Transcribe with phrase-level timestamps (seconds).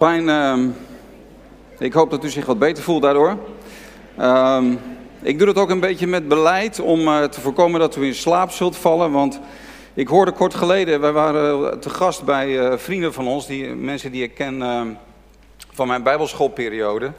[0.00, 0.68] Fijn, ehm,
[1.78, 3.36] ik hoop dat u zich wat beter voelt daardoor.
[4.16, 4.74] Ehm,
[5.22, 8.14] ik doe het ook een beetje met beleid om eh, te voorkomen dat u in
[8.14, 9.12] slaap zult vallen.
[9.12, 9.40] Want
[9.94, 14.12] ik hoorde kort geleden, wij waren te gast bij eh, vrienden van ons, die, mensen
[14.12, 14.88] die ik ken ehm,
[15.72, 17.12] van mijn bijbelschoolperiode.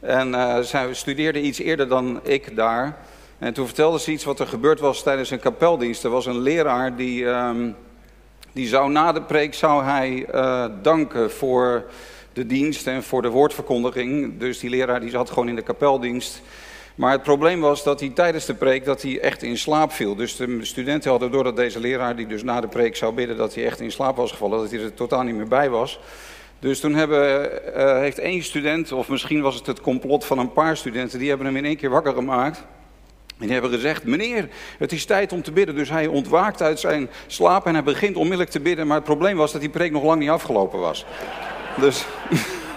[0.00, 2.96] En eh, zij studeerden iets eerder dan ik daar.
[3.38, 6.04] En toen vertelden ze iets wat er gebeurd was tijdens een kapeldienst.
[6.04, 7.26] Er was een leraar die
[8.54, 11.84] die zou na de preek zou hij uh, danken voor
[12.32, 14.38] de dienst en voor de woordverkondiging.
[14.38, 16.42] Dus die leraar die zat gewoon in de kapeldienst.
[16.94, 20.14] Maar het probleem was dat hij tijdens de preek dat hij echt in slaap viel.
[20.14, 23.36] Dus de studenten hadden door dat deze leraar die dus na de preek zou bidden
[23.36, 26.00] dat hij echt in slaap was gevallen, dat hij er totaal niet meer bij was.
[26.58, 30.52] Dus toen hebben, uh, heeft één student, of misschien was het het complot van een
[30.52, 32.64] paar studenten, die hebben hem in één keer wakker gemaakt.
[33.38, 35.74] En die hebben gezegd, meneer, het is tijd om te bidden.
[35.74, 38.86] Dus hij ontwaakt uit zijn slaap en hij begint onmiddellijk te bidden.
[38.86, 41.04] Maar het probleem was dat die preek nog lang niet afgelopen was.
[41.80, 42.04] Dus,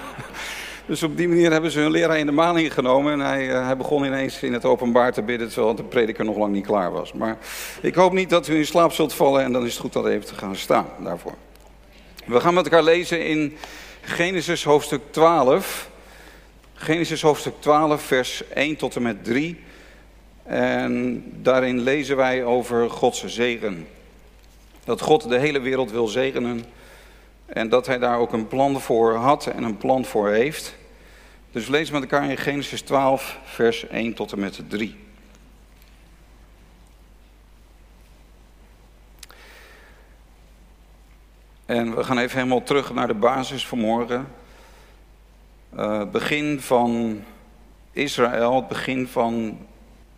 [0.88, 3.14] dus op die manier hebben ze hun leraar in de maling genomen.
[3.14, 6.38] En hij, eh, hij begon ineens in het openbaar te bidden, terwijl de prediker nog
[6.38, 7.14] lang niet klaar was.
[7.14, 7.38] Maar
[7.82, 10.08] ik hoop niet dat u in slaap zult vallen en dan is het goed dat
[10.08, 11.36] even te gaan staan daarvoor.
[12.26, 13.58] We gaan met elkaar lezen in
[14.02, 15.90] Genesis hoofdstuk 12.
[16.74, 19.66] Genesis hoofdstuk 12, vers 1 tot en met 3.
[20.48, 23.88] En daarin lezen wij over Gods zegen.
[24.84, 26.64] Dat God de hele wereld wil zegenen.
[27.46, 30.76] En dat hij daar ook een plan voor had en een plan voor heeft.
[31.52, 34.98] Dus lezen met elkaar in Genesis 12, vers 1 tot en met 3.
[41.66, 44.28] En we gaan even helemaal terug naar de basis vanmorgen.
[45.76, 47.22] Uh, het begin van
[47.92, 49.58] Israël, het begin van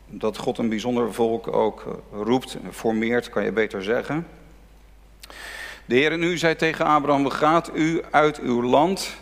[0.09, 4.27] dat God een bijzonder volk ook eh, roept, formeert, kan je beter zeggen.
[5.85, 9.17] De Heer nu zei tegen Abraham, gaat u uit uw land,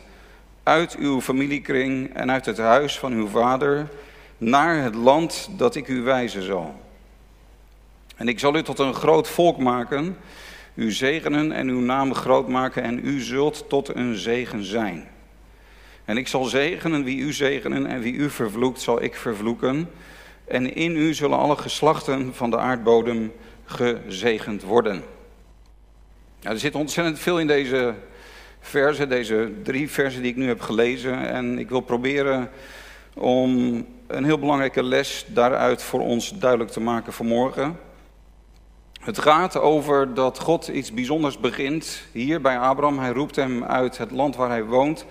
[0.63, 3.87] uit uw familiekring en uit het huis van uw vader,
[4.37, 6.75] naar het land dat ik u wijzen zal.
[8.15, 10.17] En ik zal u tot een groot volk maken,
[10.73, 15.07] u zegenen en uw naam groot maken en u zult tot een zegen zijn.
[16.05, 19.89] En ik zal zegenen wie u zegenen en wie u vervloekt zal ik vervloeken.
[20.47, 23.33] En in u zullen alle geslachten van de aardbodem
[23.65, 25.03] gezegend worden.
[26.41, 27.93] er zit ontzettend veel in deze
[28.59, 31.27] versen, deze drie versen die ik nu heb gelezen.
[31.27, 32.49] En ik wil proberen
[33.13, 37.79] om een heel belangrijke les daaruit voor ons duidelijk te maken vanmorgen.
[39.01, 42.99] Het gaat over dat God iets bijzonders begint hier bij Abraham.
[42.99, 45.05] Hij roept hem uit het land waar hij woont.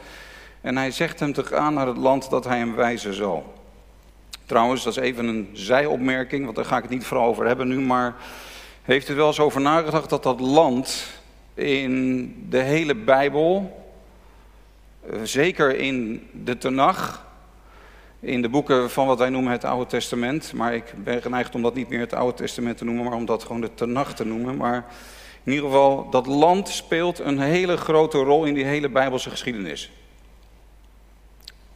[0.60, 3.54] En hij zegt hem te gaan naar het land dat hij hem wijzen zal.
[4.46, 7.68] Trouwens, dat is even een zijopmerking, want daar ga ik het niet vooral over hebben
[7.68, 7.80] nu.
[7.80, 8.14] Maar
[8.82, 11.06] heeft u wel eens over nagedacht dat dat land
[11.54, 13.84] in de hele Bijbel,
[15.10, 17.26] eh, zeker in de Tenach,
[18.20, 20.52] in de boeken van wat wij noemen het Oude Testament.
[20.52, 23.26] Maar ik ben geneigd om dat niet meer het Oude Testament te noemen, maar om
[23.26, 24.56] dat gewoon de Tenach te noemen.
[24.56, 24.84] Maar
[25.42, 29.90] in ieder geval, dat land speelt een hele grote rol in die hele Bijbelse geschiedenis.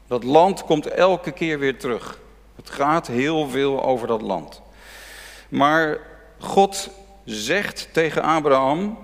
[0.06, 2.18] Dat land komt elke keer weer terug.
[2.60, 4.62] Het gaat heel veel over dat land.
[5.48, 5.98] Maar
[6.38, 6.90] God
[7.24, 8.98] zegt tegen Abraham: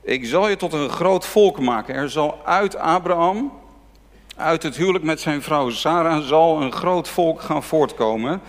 [0.00, 1.94] Ik zal je tot een groot volk maken.
[1.94, 3.52] Er zal uit Abraham,
[4.36, 8.40] uit het huwelijk met zijn vrouw Sarah, zal een groot volk gaan voortkomen.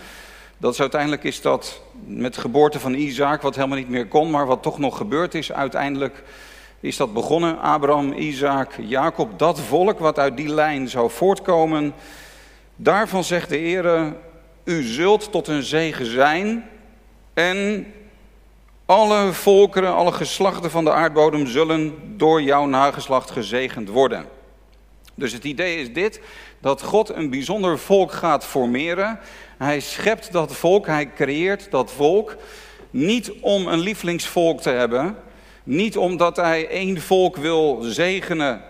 [0.56, 4.46] Dat uiteindelijk is dat met de geboorte van Isaac, wat helemaal niet meer kon, maar
[4.46, 5.52] wat toch nog gebeurd is.
[5.52, 6.22] Uiteindelijk
[6.80, 7.60] is dat begonnen.
[7.60, 11.94] Abraham, Isaac, Jacob, dat volk wat uit die lijn zou voortkomen
[12.76, 14.14] Daarvan zegt de Heer,
[14.64, 16.68] u zult tot een zegen zijn
[17.34, 17.86] en
[18.86, 24.26] alle volkeren, alle geslachten van de aardbodem zullen door jouw nageslacht gezegend worden.
[25.14, 26.20] Dus het idee is dit,
[26.60, 29.18] dat God een bijzonder volk gaat formeren.
[29.58, 32.36] Hij schept dat volk, hij creëert dat volk,
[32.90, 35.16] niet om een lievelingsvolk te hebben,
[35.62, 38.62] niet omdat hij één volk wil zegenen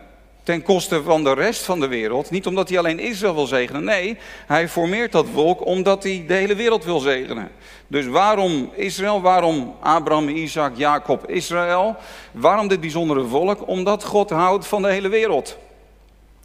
[0.45, 2.31] ten koste van de rest van de wereld.
[2.31, 3.85] Niet omdat hij alleen Israël wil zegenen.
[3.85, 7.51] Nee, hij formeert dat volk omdat hij de hele wereld wil zegenen.
[7.87, 9.21] Dus waarom Israël?
[9.21, 11.97] Waarom Abraham, Isaac, Jacob, Israël?
[12.33, 13.69] Waarom dit bijzondere volk?
[13.69, 15.59] Omdat God houdt van de hele wereld.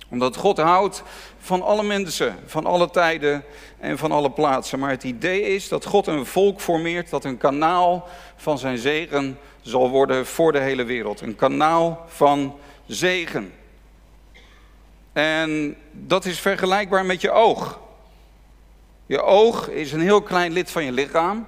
[0.09, 1.03] Omdat God houdt
[1.39, 3.43] van alle mensen, van alle tijden
[3.79, 4.79] en van alle plaatsen.
[4.79, 9.37] Maar het idee is dat God een volk formeert dat een kanaal van zijn zegen
[9.61, 11.21] zal worden voor de hele wereld.
[11.21, 12.55] Een kanaal van
[12.87, 13.53] zegen.
[15.19, 17.79] En dat is vergelijkbaar met je oog.
[19.05, 21.47] Je oog is een heel klein lid van je lichaam.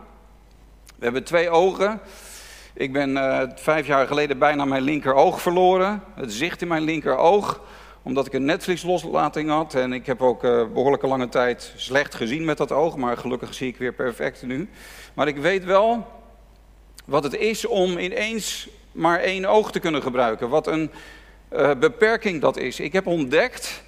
[0.96, 2.00] We hebben twee ogen.
[2.74, 6.04] Ik ben uh, vijf jaar geleden bijna mijn linkeroog verloren.
[6.16, 7.62] Het zicht in mijn linkeroog.
[8.02, 9.74] omdat ik een Netflix-loslating had.
[9.74, 12.96] En ik heb ook uh, behoorlijke lange tijd slecht gezien met dat oog.
[12.96, 14.70] Maar gelukkig zie ik weer perfect nu.
[15.14, 16.08] Maar ik weet wel
[17.06, 20.50] wat het is om ineens maar één oog te kunnen gebruiken.
[20.50, 20.92] Wat een
[21.54, 22.80] uh, beperking dat is.
[22.80, 23.84] Ik heb ontdekt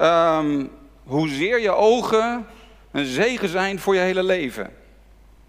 [0.00, 0.70] um,
[1.04, 2.46] hoezeer je ogen
[2.90, 4.72] een zegen zijn voor je hele leven.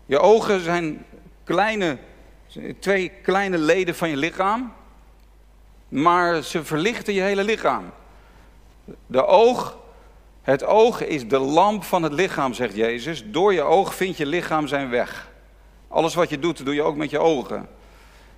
[0.06, 1.06] Je ogen zijn
[1.44, 1.98] kleine,
[2.80, 4.74] twee kleine leden van je lichaam,
[5.88, 7.92] maar ze verlichten je hele lichaam.
[9.06, 9.78] De oog,
[10.42, 13.24] het oog is de lamp van het lichaam, zegt Jezus.
[13.26, 15.32] Door je oog vindt je lichaam zijn weg.
[15.88, 17.70] Alles wat je doet, doe je ook met je ogen.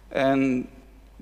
[0.08, 0.70] En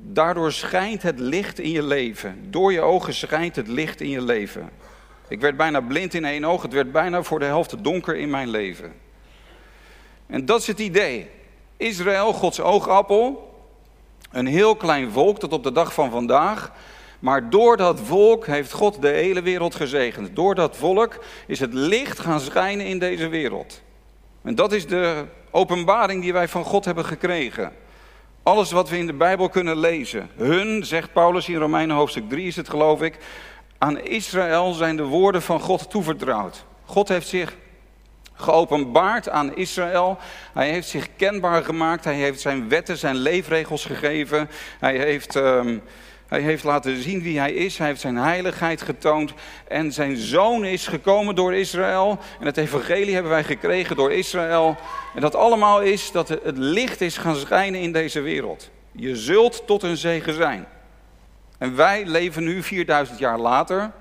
[0.01, 2.47] daardoor schijnt het licht in je leven.
[2.49, 4.69] Door je ogen schijnt het licht in je leven.
[5.27, 6.61] Ik werd bijna blind in één oog.
[6.61, 8.93] Het werd bijna voor de helft donker in mijn leven.
[10.27, 11.29] En dat is het idee.
[11.77, 13.55] Israël, Gods oogappel.
[14.31, 16.71] Een heel klein volk tot op de dag van vandaag.
[17.19, 20.35] Maar door dat volk heeft God de hele wereld gezegend.
[20.35, 23.81] Door dat volk is het licht gaan schijnen in deze wereld.
[24.41, 27.73] En dat is de openbaring die wij van God hebben gekregen.
[28.47, 30.29] Alles wat we in de Bijbel kunnen lezen.
[30.35, 33.17] Hun, zegt Paulus in Romeinen hoofdstuk 3 is het geloof ik,
[33.77, 36.65] aan Israël zijn de woorden van God toevertrouwd.
[36.85, 37.55] God heeft zich
[38.33, 40.17] geopenbaard aan Israël.
[40.53, 42.03] Hij heeft zich kenbaar gemaakt.
[42.03, 44.49] Hij heeft zijn wetten, zijn leefregels gegeven.
[44.79, 45.81] Hij heeft, um,
[46.27, 47.77] hij heeft laten zien wie hij is.
[47.77, 49.33] Hij heeft zijn heiligheid getoond.
[49.67, 52.19] En zijn zoon is gekomen door Israël.
[52.39, 54.75] En het evangelie hebben wij gekregen door Israël.
[55.15, 58.69] En dat allemaal is dat het licht is gaan schijnen in deze wereld.
[58.91, 60.67] Je zult tot een zegen zijn.
[61.57, 63.91] En wij leven nu 4000 jaar later.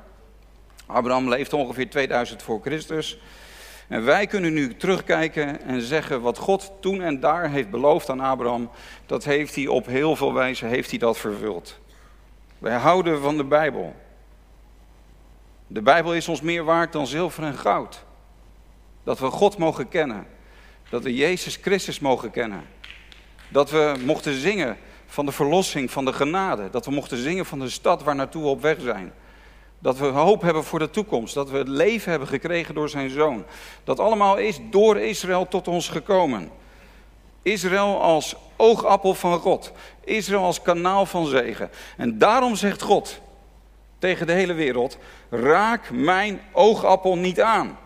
[0.87, 3.19] Abraham leeft ongeveer 2000 voor Christus.
[3.89, 8.21] En wij kunnen nu terugkijken en zeggen wat God toen en daar heeft beloofd aan
[8.21, 8.71] Abraham,
[9.07, 11.79] dat heeft hij op heel veel wijze heeft hij dat vervuld.
[12.67, 13.95] Wij houden van de Bijbel.
[15.67, 18.05] De Bijbel is ons meer waard dan zilver en goud.
[19.05, 20.27] Dat we God mogen kennen.
[20.91, 22.65] Dat we Jezus Christus mogen kennen.
[23.49, 24.77] Dat we mochten zingen
[25.07, 26.71] van de verlossing, van de genade.
[26.71, 29.13] Dat we mochten zingen van de stad waar naartoe we op weg zijn.
[29.79, 31.35] Dat we hoop hebben voor de toekomst.
[31.35, 33.45] Dat we het leven hebben gekregen door zijn zoon.
[33.85, 36.51] Dat allemaal is door Israël tot ons gekomen.
[37.47, 39.73] Israël als oogappel van God.
[40.05, 41.71] Israël als kanaal van zegen.
[41.97, 43.21] En daarom zegt God
[43.99, 44.99] tegen de hele wereld:
[45.31, 47.79] raak mijn oogappel niet aan.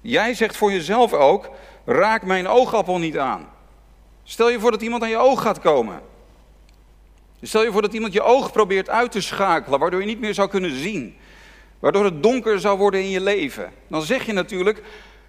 [0.00, 1.50] Jij zegt voor jezelf ook:
[1.84, 3.48] raak mijn oogappel niet aan.
[4.22, 6.00] Stel je voor dat iemand aan je oog gaat komen.
[7.42, 10.34] Stel je voor dat iemand je oog probeert uit te schakelen, waardoor je niet meer
[10.34, 11.16] zou kunnen zien.
[11.78, 13.72] Waardoor het donker zou worden in je leven.
[13.88, 14.82] Dan zeg je natuurlijk,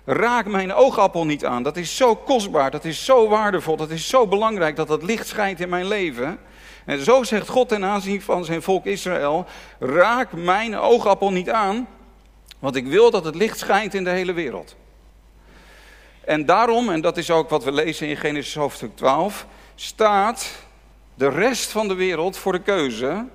[0.06, 1.64] raak mijn oogappel niet aan.
[1.64, 5.28] Dat is zo kostbaar, dat is zo waardevol, dat is zo belangrijk dat dat licht
[5.28, 6.40] schijnt in mijn leven.
[6.86, 9.46] En zo zegt God ten aanzien van zijn volk Israël,
[9.80, 11.88] raak mijn oogappel niet aan,
[12.60, 14.76] want ik wil dat het licht schijnt in de hele wereld.
[16.26, 19.46] En daarom, en dat is ook wat we lezen in Genesis hoofdstuk 12,
[19.76, 20.52] staat
[21.16, 23.26] de rest van de wereld voor de keuze.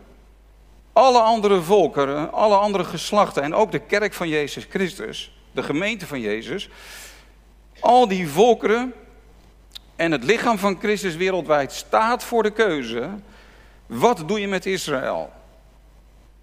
[0.92, 6.06] Alle andere volkeren, alle andere geslachten en ook de kerk van Jezus Christus, de gemeente
[6.06, 6.68] van Jezus.
[7.80, 8.94] Al die volkeren
[9.96, 13.08] en het lichaam van Christus wereldwijd staat voor de keuze.
[13.86, 15.32] Wat doe je met Israël?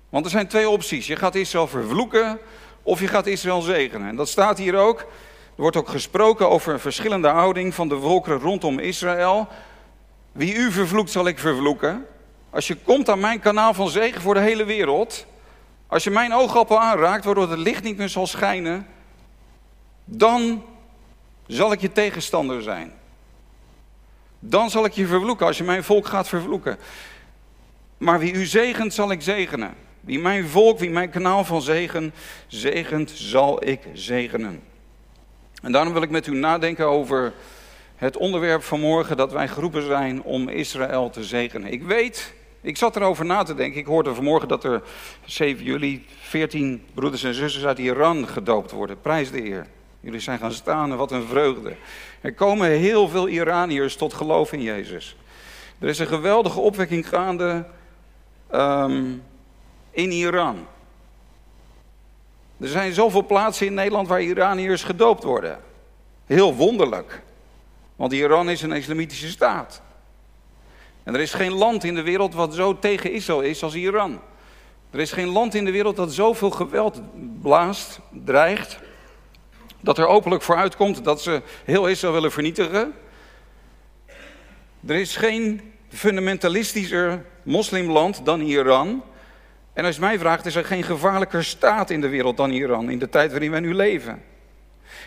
[0.10, 1.08] Want er zijn twee opties.
[1.08, 2.40] Je gaat Israël vervloeken
[2.84, 4.08] of je gaat Israël zegenen.
[4.08, 5.00] En dat staat hier ook.
[5.00, 9.48] Er wordt ook gesproken over een verschillende houding van de volkeren rondom Israël.
[10.32, 12.06] Wie u vervloekt, zal ik vervloeken.
[12.50, 15.26] Als je komt aan mijn kanaal van zegen voor de hele wereld.
[15.88, 18.88] Als je mijn oogappel aanraakt, waardoor het licht niet meer zal schijnen.
[20.06, 20.64] Dan
[21.48, 22.94] zal ik je tegenstander zijn.
[24.40, 26.78] Dan zal ik je vervloeken als je mijn volk gaat vervloeken.
[27.98, 29.74] Maar wie u zegent, zal ik zegenen.
[30.02, 32.14] Wie mijn volk, wie mijn kanaal van zegen
[32.48, 34.64] zegent, zal ik zegenen.
[35.62, 37.34] En daarom wil ik met u nadenken over
[37.96, 41.72] het onderwerp van morgen dat wij geroepen zijn om Israël te zegenen.
[41.72, 43.80] Ik weet, ik zat erover na te denken.
[43.80, 44.82] Ik hoorde vanmorgen dat er
[45.26, 49.02] 7 juli 14 broeders en zusters uit Iran gedoopt worden.
[49.02, 49.68] Prijs de eer.
[50.06, 51.76] Jullie zijn gaan staan en wat een vreugde.
[52.22, 55.16] Er komen heel veel Iraniërs tot geloof in Jezus.
[55.80, 57.66] Er is een geweldige opwekking gaande
[58.54, 59.24] um,
[59.92, 60.66] in Iran.
[62.58, 65.60] Er zijn zoveel plaatsen in Nederland waar Iraniërs gedoopt worden.
[66.26, 67.22] Heel wonderlijk.
[67.96, 69.82] Want Iran is een islamitische staat.
[71.04, 74.20] En er is geen land in de wereld wat zo tegen Israël is als Iran.
[74.92, 77.02] Er is geen land in de wereld dat zoveel geweld
[77.42, 78.84] blaast, dreigt,
[79.86, 82.94] dat er openlijk voor uitkomt dat ze heel Israël willen vernietigen.
[84.88, 89.04] Er is geen fundamentalistischer moslimland dan Iran.
[89.74, 92.90] En als je mij vraagt, is er geen gevaarlijker staat in de wereld dan Iran
[92.90, 94.24] in de tijd waarin wij nu leven.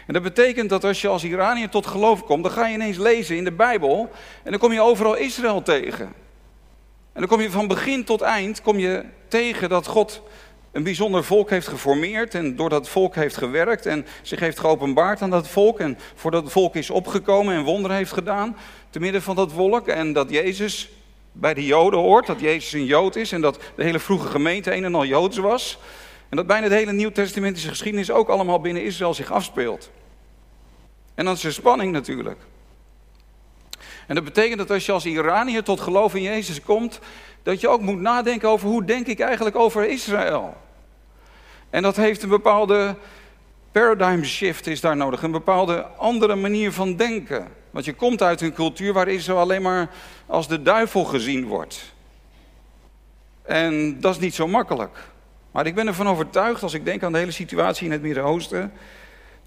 [0.06, 2.96] En dat betekent dat als je als Iranier tot geloof komt, dan ga je ineens
[2.96, 4.10] lezen in de Bijbel
[4.44, 6.06] en dan kom je overal Israël tegen.
[7.12, 10.22] En dan kom je van begin tot eind kom je tegen dat God
[10.72, 15.22] een bijzonder volk heeft geformeerd en door dat volk heeft gewerkt en zich heeft geopenbaard
[15.22, 18.56] aan dat volk en voordat het volk is opgekomen en wonderen heeft gedaan
[18.90, 20.90] te midden van dat volk en dat Jezus
[21.32, 24.74] bij de Joden hoort, dat Jezus een Jood is en dat de hele vroege gemeente
[24.74, 25.78] een en al Joods was.
[26.28, 29.90] En dat bijna de hele Nieuw-Testamentische geschiedenis ook allemaal binnen Israël zich afspeelt.
[31.14, 32.38] En dan is er spanning natuurlijk.
[34.08, 37.00] En dat betekent dat als je als Iranier tot geloof in Jezus komt,
[37.42, 40.56] dat je ook moet nadenken over hoe denk ik eigenlijk over Israël.
[41.70, 42.96] En dat heeft een bepaalde
[43.72, 47.48] paradigm shift is daar nodig, een bepaalde andere manier van denken.
[47.70, 49.90] Want je komt uit een cultuur waar Israël alleen maar
[50.26, 51.92] als de duivel gezien wordt.
[53.42, 54.98] En dat is niet zo makkelijk.
[55.50, 58.72] Maar ik ben ervan overtuigd, als ik denk aan de hele situatie in het Midden-Oosten,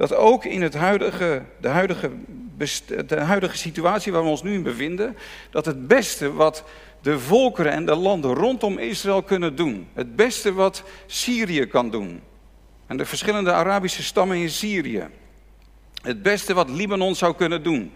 [0.01, 2.11] dat ook in het huidige, de, huidige,
[3.07, 5.17] de huidige situatie waar we ons nu in bevinden,
[5.49, 6.63] dat het beste wat
[7.01, 12.21] de volkeren en de landen rondom Israël kunnen doen, het beste wat Syrië kan doen,
[12.87, 15.07] en de verschillende Arabische stammen in Syrië,
[16.01, 17.91] het beste wat Libanon zou kunnen doen,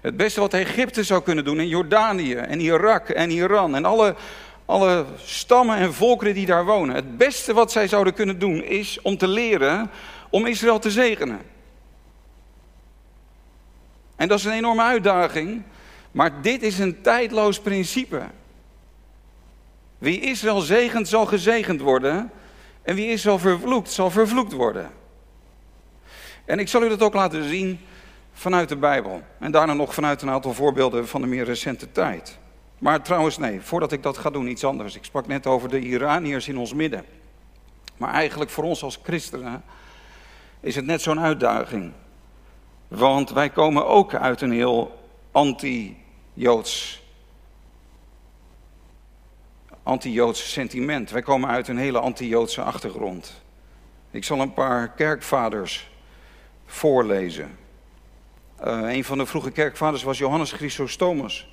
[0.00, 4.14] het beste wat Egypte zou kunnen doen en Jordanië en Irak en Iran en alle,
[4.64, 6.94] alle stammen en volkeren die daar wonen.
[6.94, 9.90] Het beste wat zij zouden kunnen doen is om te leren
[10.36, 11.40] om Israël te zegenen.
[14.16, 15.62] En dat is een enorme uitdaging,
[16.10, 18.22] maar dit is een tijdloos principe.
[19.98, 22.30] Wie Israël zegent, zal gezegend worden.
[22.82, 24.90] En wie Israël vervloekt, zal vervloekt worden.
[26.44, 27.80] En ik zal u dat ook laten zien
[28.32, 29.22] vanuit de Bijbel.
[29.38, 32.38] En daarna nog vanuit een aantal voorbeelden van de meer recente tijd.
[32.78, 34.96] Maar trouwens, nee, voordat ik dat ga doen, iets anders.
[34.96, 37.04] Ik sprak net over de Iraniërs in ons midden.
[37.96, 39.62] Maar eigenlijk voor ons als christenen
[40.66, 41.92] is het net zo'n uitdaging.
[42.88, 44.98] Want wij komen ook uit een heel
[45.32, 47.04] anti-Joods
[49.82, 51.10] anti-Joods sentiment.
[51.10, 53.42] Wij komen uit een hele anti-Joodse achtergrond.
[54.10, 55.90] Ik zal een paar kerkvaders
[56.64, 57.58] voorlezen.
[58.64, 61.48] Uh, een van de vroege kerkvaders was Johannes Chrysostomus.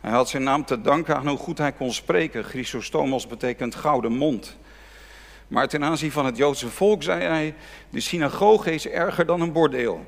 [0.00, 2.44] Hij had zijn naam te danken aan hoe goed hij kon spreken.
[2.44, 4.56] Chrysostomus betekent gouden mond.
[5.52, 7.54] Maar ten aanzien van het Joodse volk zei hij:
[7.90, 10.06] De synagoge is erger dan een bordeel.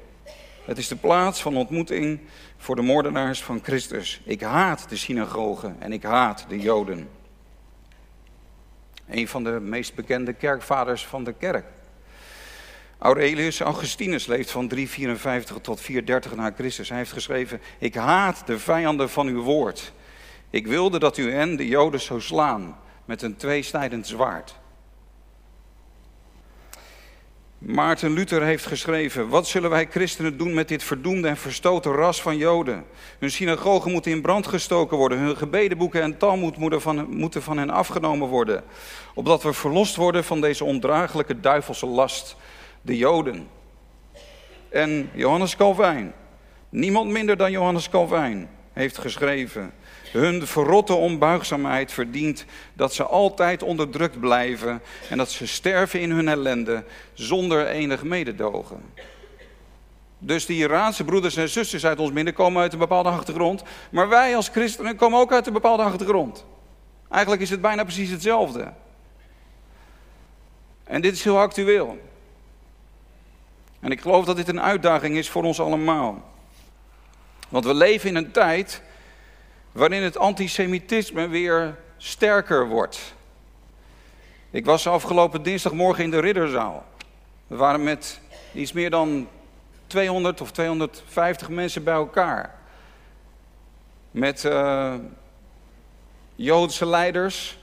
[0.65, 2.21] Het is de plaats van ontmoeting
[2.57, 4.21] voor de moordenaars van Christus.
[4.25, 7.09] Ik haat de synagoge en ik haat de Joden.
[9.09, 11.67] Een van de meest bekende kerkvaders van de kerk.
[12.99, 16.89] Aurelius Augustinus leeft van 354 tot 430 na Christus.
[16.89, 19.93] Hij heeft geschreven: Ik haat de vijanden van uw woord.
[20.51, 24.63] Ik wilde dat u hen, de Joden, zou slaan met een tweesnijdend zwaard.
[27.67, 32.23] Maarten Luther heeft geschreven: Wat zullen wij christenen doen met dit verdoemde en verstoten ras
[32.23, 32.85] van Joden?
[33.19, 37.59] Hun synagogen moeten in brand gestoken worden, hun gebedenboeken en talmud moeten van, moeten van
[37.59, 38.65] hen afgenomen worden,
[39.15, 42.37] opdat we verlost worden van deze ondraaglijke duivelse last,
[42.83, 43.49] de Joden.
[44.69, 46.13] En Johannes Calvijn,
[46.69, 49.73] niemand minder dan Johannes Calvijn, heeft geschreven:
[50.19, 52.45] hun verrotte onbuigzaamheid verdient
[52.75, 58.83] dat ze altijd onderdrukt blijven en dat ze sterven in hun ellende zonder enig mededogen.
[60.19, 64.09] Dus die Iraanse broeders en zusters uit ons midden komen uit een bepaalde achtergrond, maar
[64.09, 66.45] wij als christenen komen ook uit een bepaalde achtergrond.
[67.11, 68.73] Eigenlijk is het bijna precies hetzelfde.
[70.85, 71.99] En dit is heel actueel.
[73.81, 76.33] En ik geloof dat dit een uitdaging is voor ons allemaal.
[77.49, 78.83] Want we leven in een tijd
[79.75, 83.15] waarin het antisemitisme weer sterker wordt.
[84.51, 86.85] Ik was afgelopen dinsdagmorgen in de Ridderzaal.
[87.47, 88.21] We waren met
[88.53, 89.29] iets meer dan
[89.87, 92.55] 200 of 250 mensen bij elkaar.
[94.11, 94.95] Met uh,
[96.35, 97.59] Joodse leiders,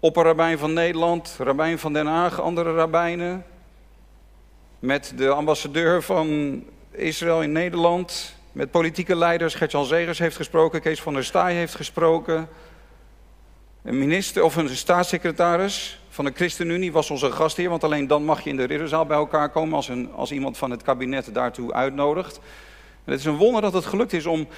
[0.00, 3.44] opperrabijn van Nederland, rabbijn van Den Haag, andere rabbijnen.
[4.78, 9.54] Met de ambassadeur van Israël in Nederland, met politieke leiders.
[9.54, 12.48] Gert-Jan Zegers heeft gesproken, Kees van der Staaij heeft gesproken.
[13.82, 18.40] Een minister of een staatssecretaris van de ChristenUnie was onze gastheer, want alleen dan mag
[18.40, 21.72] je in de ridderzaal bij elkaar komen als, een, als iemand van het kabinet daartoe
[21.72, 22.36] uitnodigt.
[23.04, 24.48] En het is een wonder dat het gelukt is om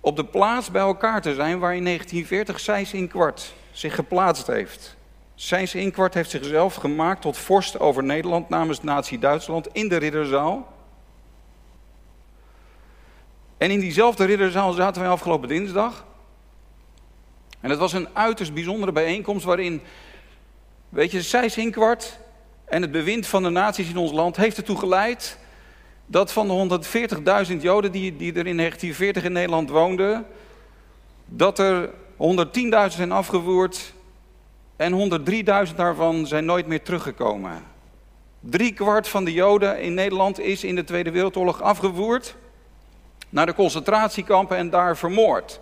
[0.00, 4.96] op de plaats bij elkaar te zijn waar in 1940 Seys Inkwart zich geplaatst heeft.
[5.34, 10.76] Seys Inkwart heeft zichzelf gemaakt tot vorst over Nederland namens Nazi-Duitsland in de ridderzaal.
[13.58, 16.06] En in diezelfde ridderzaal zaten wij afgelopen dinsdag.
[17.60, 19.80] En het was een uiterst bijzondere bijeenkomst waarin,
[20.88, 22.18] weet je, Sijs-Inkwart
[22.64, 25.38] en het bewind van de naties in ons land heeft ertoe geleid
[26.06, 26.80] dat van de
[27.50, 30.26] 140.000 Joden die, die er in 1940 in Nederland woonden,
[31.24, 31.92] dat er 110.000
[32.88, 33.92] zijn afgevoerd
[34.76, 35.20] en
[35.68, 37.62] 103.000 daarvan zijn nooit meer teruggekomen.
[38.40, 42.34] Drie kwart van de Joden in Nederland is in de Tweede Wereldoorlog afgevoerd
[43.28, 45.60] naar de concentratiekampen en daar vermoord.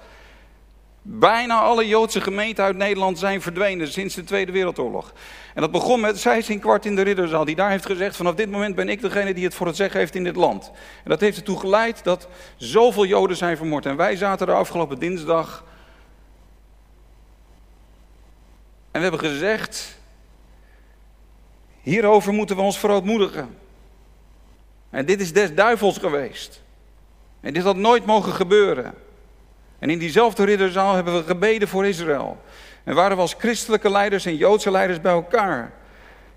[1.09, 5.13] Bijna alle Joodse gemeenten uit Nederland zijn verdwenen sinds de Tweede Wereldoorlog.
[5.55, 8.51] En dat begon met Sijs kwart in de Ridderzaal, die daar heeft gezegd: vanaf dit
[8.51, 10.71] moment ben ik degene die het voor het zeggen heeft in dit land.
[11.05, 13.87] En dat heeft ertoe geleid dat zoveel Joden zijn vermoord.
[13.87, 15.65] En wij zaten er afgelopen dinsdag.
[18.91, 19.99] En we hebben gezegd:
[21.81, 23.59] hierover moeten we ons verootmoedigen.
[24.91, 26.65] En dit is des duivels geweest.
[27.41, 28.95] En dit had nooit mogen gebeuren.
[29.79, 32.41] En in diezelfde ridderzaal hebben we gebeden voor Israël.
[32.85, 35.73] En waren we als christelijke leiders en Joodse leiders bij elkaar.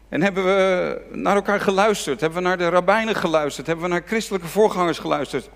[0.09, 2.19] En hebben we naar elkaar geluisterd.
[2.19, 3.67] Hebben we naar de rabbijnen geluisterd.
[3.67, 5.49] Hebben we naar christelijke voorgangers geluisterd.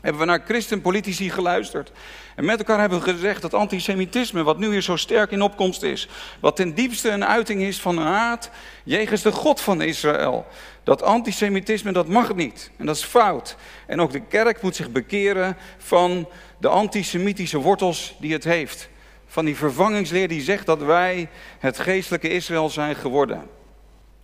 [0.00, 1.92] Hebben we naar christenpolitici geluisterd.
[2.36, 5.82] En met elkaar hebben we gezegd dat antisemitisme, wat nu hier zo sterk in opkomst
[5.82, 6.08] is.
[6.40, 8.50] Wat ten diepste een uiting is van haat
[8.84, 10.46] jegens de God van Israël.
[10.84, 12.70] Dat antisemitisme, dat mag niet.
[12.76, 13.56] En dat is fout.
[13.86, 16.28] En ook de kerk moet zich bekeren van
[16.58, 18.88] de antisemitische wortels die het heeft.
[19.26, 21.28] Van die vervangingsleer die zegt dat wij
[21.58, 23.46] het geestelijke Israël zijn geworden.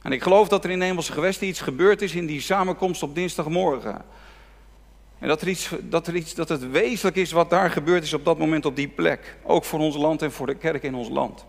[0.03, 3.15] En ik geloof dat er in hemelse gewesten iets gebeurd is in die samenkomst op
[3.15, 4.05] dinsdagmorgen.
[5.25, 8.13] En dat, er iets, dat, er iets, dat het wezenlijk is wat daar gebeurd is
[8.13, 9.37] op dat moment op die plek.
[9.43, 11.45] Ook voor ons land en voor de kerk in ons land.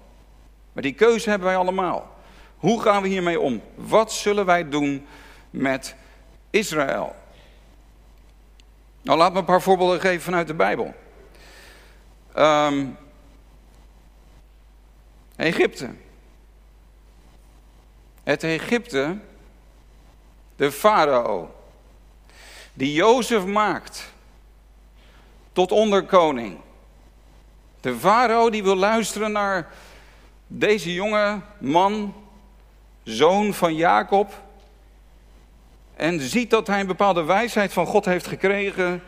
[0.74, 2.16] Maar die keuze hebben wij allemaal.
[2.58, 3.62] Hoe gaan we hiermee om?
[3.76, 5.06] Wat zullen wij doen
[5.50, 5.96] met
[6.50, 7.16] Israël?
[9.02, 10.94] Nou, laat me een paar voorbeelden geven vanuit de Bijbel.
[12.38, 12.98] Um,
[15.36, 15.90] Egypte.
[18.24, 19.18] Het Egypte,
[20.56, 21.56] de farao,
[22.78, 24.14] die Jozef maakt
[25.54, 26.58] tot onderkoning.
[27.82, 29.68] De farao die wil luisteren naar
[30.48, 32.14] deze jonge man,
[33.04, 34.44] zoon van Jacob,
[35.96, 39.04] en ziet dat hij een bepaalde wijsheid van God heeft gekregen,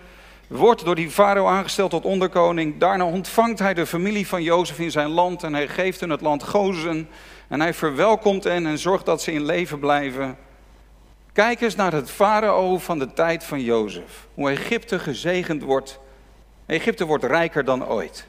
[0.48, 2.80] wordt door die farao aangesteld tot onderkoning.
[2.80, 6.22] Daarna ontvangt hij de familie van Jozef in zijn land en hij geeft hen het
[6.22, 7.10] land Gozen.
[7.48, 10.38] En hij verwelkomt hen en zorgt dat ze in leven blijven.
[11.38, 14.28] Kijk eens naar het farao van de tijd van Jozef.
[14.34, 16.00] Hoe Egypte gezegend wordt.
[16.66, 18.26] Egypte wordt rijker dan ooit.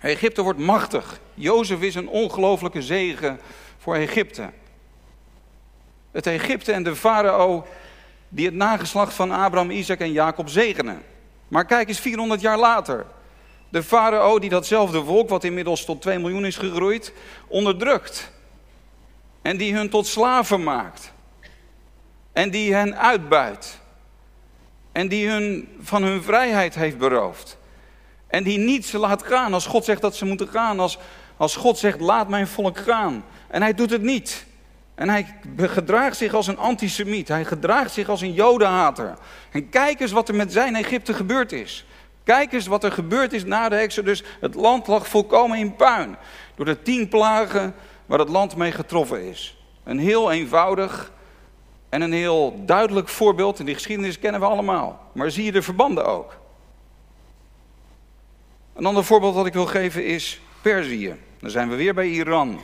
[0.00, 1.20] Egypte wordt machtig.
[1.34, 3.40] Jozef is een ongelooflijke zegen
[3.78, 4.50] voor Egypte.
[6.10, 7.66] Het Egypte en de farao
[8.28, 11.02] die het nageslacht van Abraham, Isaac en Jacob zegenen.
[11.48, 13.06] Maar kijk eens 400 jaar later.
[13.68, 17.12] De farao die datzelfde volk, wat inmiddels tot 2 miljoen is gegroeid,
[17.48, 18.32] onderdrukt.
[19.42, 21.11] En die hun tot slaven maakt.
[22.32, 23.80] En die hen uitbuit.
[24.92, 27.58] En die hun van hun vrijheid heeft beroofd.
[28.26, 30.80] En die niet ze laat gaan als God zegt dat ze moeten gaan.
[30.80, 30.98] Als,
[31.36, 33.24] als God zegt laat mijn volk gaan.
[33.48, 34.46] En hij doet het niet.
[34.94, 37.28] En hij gedraagt zich als een antisemiet.
[37.28, 39.14] Hij gedraagt zich als een jodenhater.
[39.50, 41.86] En kijk eens wat er met zijn Egypte gebeurd is.
[42.24, 44.22] Kijk eens wat er gebeurd is na de Exodus.
[44.40, 46.16] Het land lag volkomen in puin.
[46.54, 47.74] Door de tien plagen
[48.06, 49.56] waar het land mee getroffen is.
[49.84, 51.12] Een heel eenvoudig
[51.92, 53.58] en een heel duidelijk voorbeeld.
[53.58, 55.10] En die geschiedenis kennen we allemaal.
[55.12, 56.38] Maar zie je de verbanden ook?
[58.74, 61.16] Een ander voorbeeld dat ik wil geven is Perzië.
[61.40, 62.60] Dan zijn we weer bij Iran.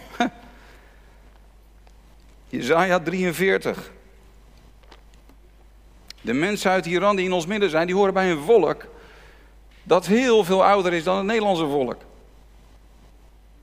[2.48, 3.90] Jezaja 43.
[6.20, 8.86] De mensen uit Iran die in ons midden zijn, die horen bij een volk
[9.82, 12.00] dat heel veel ouder is dan het Nederlandse volk.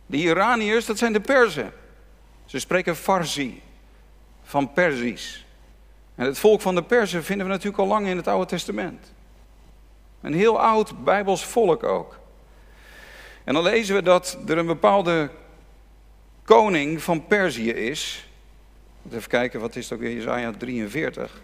[0.06, 1.74] De Iraniërs, dat zijn de Perzen.
[2.46, 3.62] Ze spreken Farsi,
[4.44, 5.45] van Perzisch.
[6.16, 9.14] En het volk van de Perzen vinden we natuurlijk al lang in het Oude Testament.
[10.22, 12.20] Een heel oud Bijbels volk ook.
[13.44, 15.30] En dan lezen we dat er een bepaalde
[16.44, 18.28] koning van Perzië is.
[19.12, 20.16] Even kijken, wat is het ook weer?
[20.16, 21.42] Jezaja 43.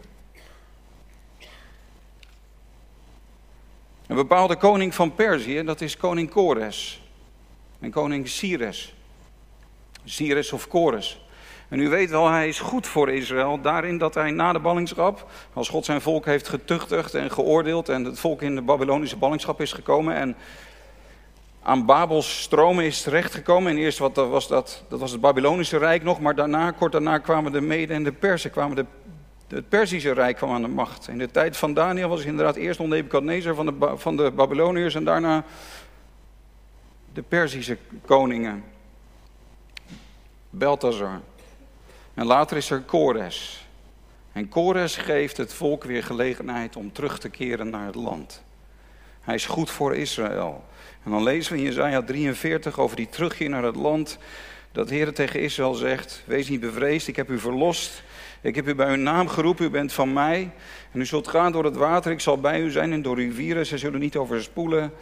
[4.08, 7.04] Een bepaalde koning van Perzië, dat is koning Kores.
[7.80, 8.96] En koning Cyrus.
[10.04, 11.22] Cyrus of Kores.
[11.72, 15.30] En u weet wel, hij is goed voor Israël daarin dat hij na de ballingschap,
[15.54, 19.62] als God zijn volk heeft getuchtigd en geoordeeld en het volk in de Babylonische ballingschap
[19.62, 20.36] is gekomen en
[21.64, 23.72] aan Babels stromen is terechtgekomen.
[23.72, 27.18] En eerst wat, was dat, dat was het Babylonische Rijk nog, maar daarna, kort daarna
[27.18, 28.86] kwamen de Mede en de Persen, kwamen de,
[29.48, 31.08] het Perzische Rijk kwam aan de macht.
[31.08, 35.04] In de tijd van Daniel was inderdaad eerst Nebuchadnezzar van de, van de Babyloniërs en
[35.04, 35.44] daarna
[37.14, 38.64] de Perzische koningen.
[40.50, 41.22] Beltazar.
[42.14, 43.68] En later is er Kores.
[44.32, 48.44] En Kores geeft het volk weer gelegenheid om terug te keren naar het land.
[49.22, 50.64] Hij is goed voor Israël.
[51.04, 54.18] En dan lezen we in Jezaja 43 over die terugkeer naar het land.
[54.72, 58.04] Dat de Heer tegen Israël zegt, wees niet bevreesd, ik heb u verlost.
[58.42, 60.52] Ik heb u bij uw naam geroepen, u bent van mij.
[60.92, 63.66] En u zult gaan door het water, ik zal bij u zijn en door rivieren,
[63.66, 64.94] ze zullen niet overspoelen.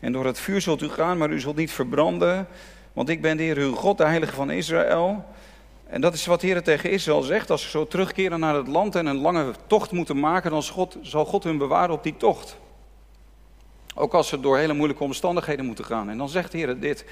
[0.00, 2.48] En door het vuur zult u gaan, maar u zult niet verbranden.
[2.92, 5.24] Want ik ben de Heer uw God, de Heilige van Israël.
[5.86, 7.50] En dat is wat Heer tegen Israël zegt.
[7.50, 10.62] Als ze zo terugkeren naar het land en een lange tocht moeten maken, dan
[11.02, 12.56] zal God hun bewaren op die tocht.
[13.94, 16.10] Ook als ze door hele moeilijke omstandigheden moeten gaan.
[16.10, 17.04] En dan zegt de Heer dit.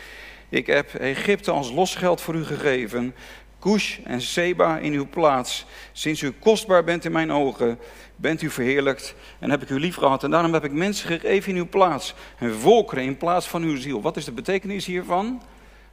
[0.49, 3.15] Ik heb Egypte als losgeld voor u gegeven.
[3.59, 5.67] Kush en Seba in uw plaats.
[5.93, 7.79] Sinds u kostbaar bent in mijn ogen,
[8.17, 10.25] bent u verheerlijkt en heb ik u lief gehad.
[10.25, 12.15] En daarom heb ik mensen gegeven in uw plaats.
[12.39, 14.03] En volkeren in plaats van uw ziel.
[14.03, 15.43] Wat is de betekenis hiervan?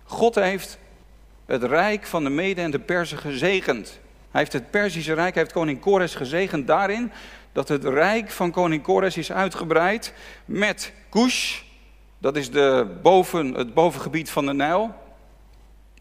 [0.04, 0.78] God heeft
[1.52, 4.00] het rijk van de Mede en de Persen gezegend.
[4.32, 7.12] Hij heeft het Perzische Rijk, hij heeft koning Kores gezegend daarin
[7.52, 10.14] dat het rijk van koning Kores is uitgebreid
[10.46, 11.62] met Kush,
[12.18, 14.94] dat is de boven, het bovengebied van de Nijl,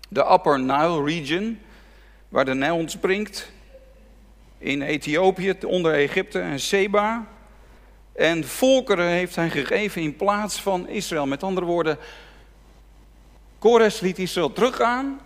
[0.08, 1.58] de Upper Nile region,
[2.28, 3.52] waar de Nijl ontspringt,
[4.58, 7.26] in Ethiopië, onder Egypte en Seba.
[8.12, 11.26] En volkeren heeft hij gegeven in plaats van Israël.
[11.26, 11.98] Met andere woorden,
[13.58, 15.20] Kores liet Israël teruggaan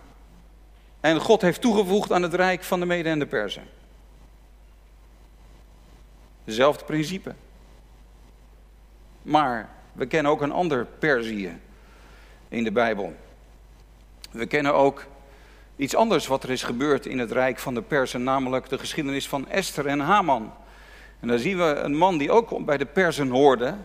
[1.05, 3.63] en God heeft toegevoegd aan het rijk van de Mede en de Perzen.
[6.43, 7.33] Hetzelfde principe.
[9.21, 11.59] Maar we kennen ook een ander Perzië
[12.49, 13.13] in de Bijbel.
[14.31, 15.05] We kennen ook
[15.75, 19.27] iets anders wat er is gebeurd in het rijk van de Persen, namelijk de geschiedenis
[19.27, 20.53] van Esther en Haman.
[21.19, 23.75] En daar zien we een man die ook bij de Persen hoorde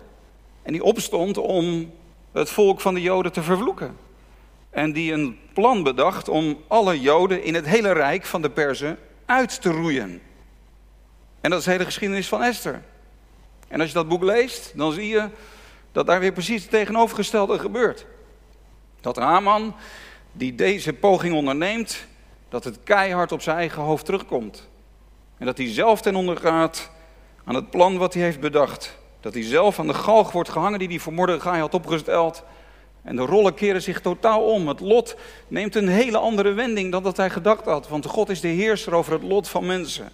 [0.62, 1.92] en die opstond om
[2.32, 3.96] het volk van de Joden te vervloeken.
[4.70, 8.98] En die een plan bedacht om alle Joden in het hele rijk van de Persen
[9.26, 10.20] uit te roeien.
[11.40, 12.82] En dat is de hele geschiedenis van Esther.
[13.68, 15.28] En als je dat boek leest, dan zie je
[15.92, 18.06] dat daar weer precies het tegenovergestelde gebeurt.
[19.00, 19.74] Dat Haman,
[20.32, 22.06] die deze poging onderneemt,
[22.48, 24.68] dat het keihard op zijn eigen hoofd terugkomt.
[25.38, 26.90] En dat hij zelf ten onder gaat
[27.44, 28.98] aan het plan wat hij heeft bedacht.
[29.20, 32.42] Dat hij zelf aan de galg wordt gehangen die hij voor Mordechai had opgesteld.
[33.02, 34.68] En de rollen keren zich totaal om.
[34.68, 35.16] Het lot
[35.48, 37.88] neemt een hele andere wending dan dat hij gedacht had.
[37.88, 40.08] Want God is de heerser over het lot van mensen.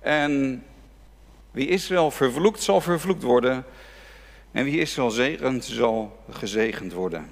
[0.00, 0.64] En
[1.50, 3.64] wie Israël vervloekt, zal vervloekt worden.
[4.52, 7.26] En wie Israël zegent, zal gezegend worden.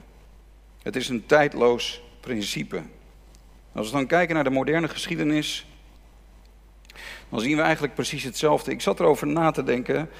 [0.83, 2.83] Het is een tijdloos principe.
[3.73, 5.67] Als we dan kijken naar de moderne geschiedenis,
[7.29, 8.71] dan zien we eigenlijk precies hetzelfde.
[8.71, 10.11] Ik zat erover na te denken.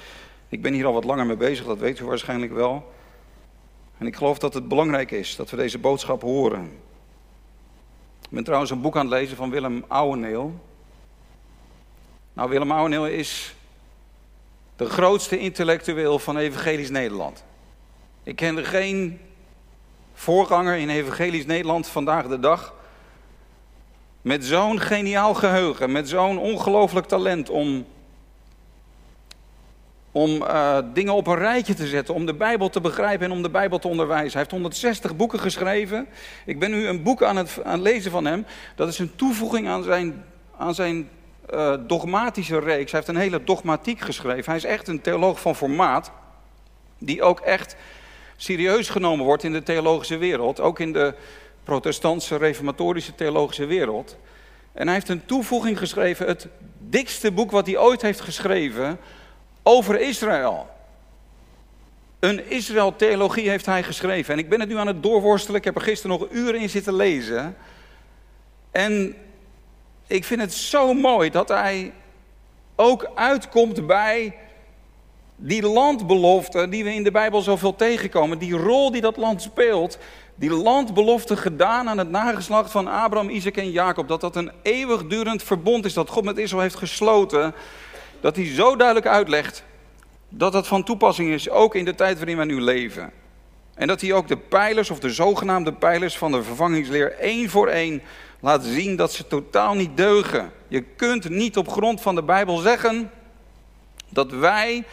[0.49, 2.93] Ik ben hier al wat langer mee bezig, dat weet u waarschijnlijk wel.
[4.03, 6.63] En ik geloof dat het belangrijk is dat we deze boodschap horen.
[8.21, 10.59] Ik ben trouwens een boek aan het lezen van Willem Ouweneel.
[12.33, 13.55] Nou, Willem Ouweneel is
[14.75, 17.43] de grootste intellectueel van Evangelisch Nederland.
[18.23, 19.19] Ik ken er geen
[20.13, 22.73] voorganger in Evangelisch Nederland vandaag de dag.
[24.21, 27.85] Met zo'n geniaal geheugen, met zo'n ongelooflijk talent om,
[30.13, 33.41] om uh, dingen op een rijtje te zetten, om de Bijbel te begrijpen en om
[33.41, 34.31] de Bijbel te onderwijzen.
[34.31, 36.07] Hij heeft 160 boeken geschreven.
[36.45, 38.45] Ik ben nu een boek aan het, aan lezen van hem.
[38.75, 40.23] Dat is een toevoeging aan zijn,
[40.57, 41.09] aan zijn
[41.53, 42.91] uh, dogmatische reeks.
[42.91, 44.45] Hij heeft een hele dogmatiek geschreven.
[44.45, 46.11] Hij is echt een theoloog van formaat,
[46.97, 47.75] die ook echt
[48.35, 51.13] serieus genomen wordt in de theologische wereld, ook in de
[51.63, 54.17] protestantse reformatorische theologische wereld.
[54.73, 56.47] En hij heeft een toevoeging geschreven, het
[56.77, 58.99] dikste boek wat hij ooit heeft geschreven
[59.63, 60.67] over Israël.
[62.19, 64.33] Een Israël-theologie heeft hij geschreven.
[64.33, 65.59] En ik ben het nu aan het doorworstelen.
[65.59, 67.55] Ik heb er gisteren nog uren in zitten lezen.
[68.71, 69.15] En
[70.07, 71.93] ik vind het zo mooi dat hij
[72.75, 74.35] ook uitkomt bij
[75.35, 78.37] die landbelofte die we in de Bijbel zoveel tegenkomen.
[78.37, 79.97] Die rol die dat land speelt.
[80.35, 84.07] Die landbelofte gedaan aan het nageslacht van Abraham, Isaac en Jacob.
[84.07, 87.53] Dat dat een eeuwigdurend verbond is dat God met Israël heeft gesloten.
[88.23, 89.63] Dat hij zo duidelijk uitlegt
[90.29, 93.11] dat dat van toepassing is, ook in de tijd waarin wij nu leven.
[93.73, 97.67] En dat hij ook de pijlers, of de zogenaamde pijlers van de vervangingsleer, één voor
[97.67, 98.01] één
[98.39, 100.51] laat zien dat ze totaal niet deugen.
[100.67, 103.11] Je kunt niet op grond van de Bijbel zeggen
[104.09, 104.83] dat wij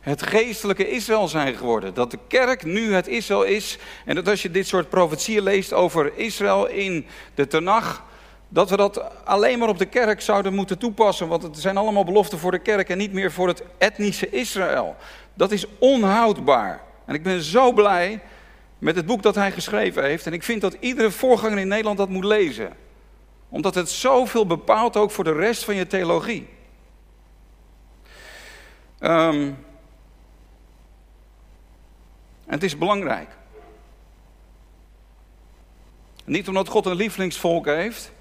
[0.00, 1.94] het geestelijke Israël zijn geworden.
[1.94, 3.78] Dat de kerk nu het Israël is.
[4.04, 8.04] En dat als je dit soort profetieën leest over Israël in de Tenach,
[8.52, 11.28] dat we dat alleen maar op de kerk zouden moeten toepassen.
[11.28, 14.96] Want het zijn allemaal beloften voor de kerk en niet meer voor het etnische Israël.
[15.34, 16.80] Dat is onhoudbaar.
[17.04, 18.20] En ik ben zo blij
[18.78, 20.26] met het boek dat hij geschreven heeft.
[20.26, 22.72] En ik vind dat iedere voorganger in Nederland dat moet lezen.
[23.48, 26.48] Omdat het zoveel bepaalt ook voor de rest van je theologie.
[29.00, 29.58] Um,
[32.46, 33.28] en het is belangrijk.
[36.24, 38.12] Niet omdat God een lievelingsvolk heeft.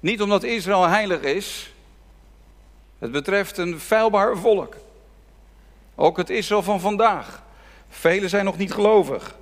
[0.00, 1.74] Niet omdat Israël heilig is.
[2.98, 4.76] Het betreft een feilbaar volk.
[5.94, 7.42] Ook het Israël van vandaag.
[7.88, 9.36] Velen zijn nog niet gelovig.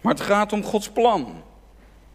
[0.00, 1.42] Maar het gaat om Gods plan.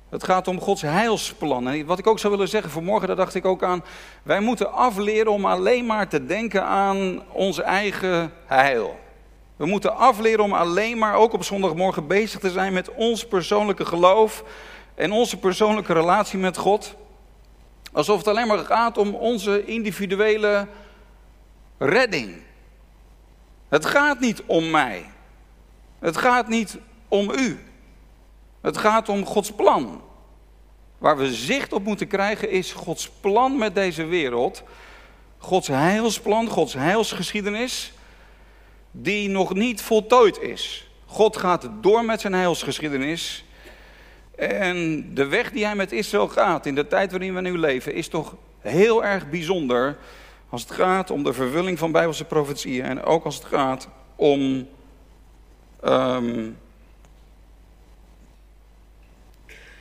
[0.09, 1.67] Het gaat om Gods heilsplan.
[1.67, 3.83] En wat ik ook zou willen zeggen vanmorgen, daar dacht ik ook aan.
[4.23, 8.99] Wij moeten afleren om alleen maar te denken aan ons eigen heil.
[9.55, 13.85] We moeten afleren om alleen maar ook op zondagmorgen bezig te zijn met ons persoonlijke
[13.85, 14.43] geloof
[14.95, 16.95] en onze persoonlijke relatie met God.
[17.93, 20.67] Alsof het alleen maar gaat om onze individuele
[21.77, 22.41] redding.
[23.69, 25.05] Het gaat niet om mij.
[25.99, 26.77] Het gaat niet
[27.07, 27.59] om u.
[28.61, 30.01] Het gaat om Gods plan.
[30.97, 34.63] Waar we zicht op moeten krijgen is Gods plan met deze wereld.
[35.37, 37.93] Gods heilsplan, Gods heilsgeschiedenis
[38.91, 40.87] die nog niet voltooid is.
[41.05, 43.45] God gaat door met zijn heilsgeschiedenis.
[44.35, 47.93] En de weg die hij met Israël gaat in de tijd waarin we nu leven
[47.93, 49.97] is toch heel erg bijzonder
[50.49, 54.67] als het gaat om de vervulling van bijbelse profetieën en ook als het gaat om
[55.81, 56.49] ehm,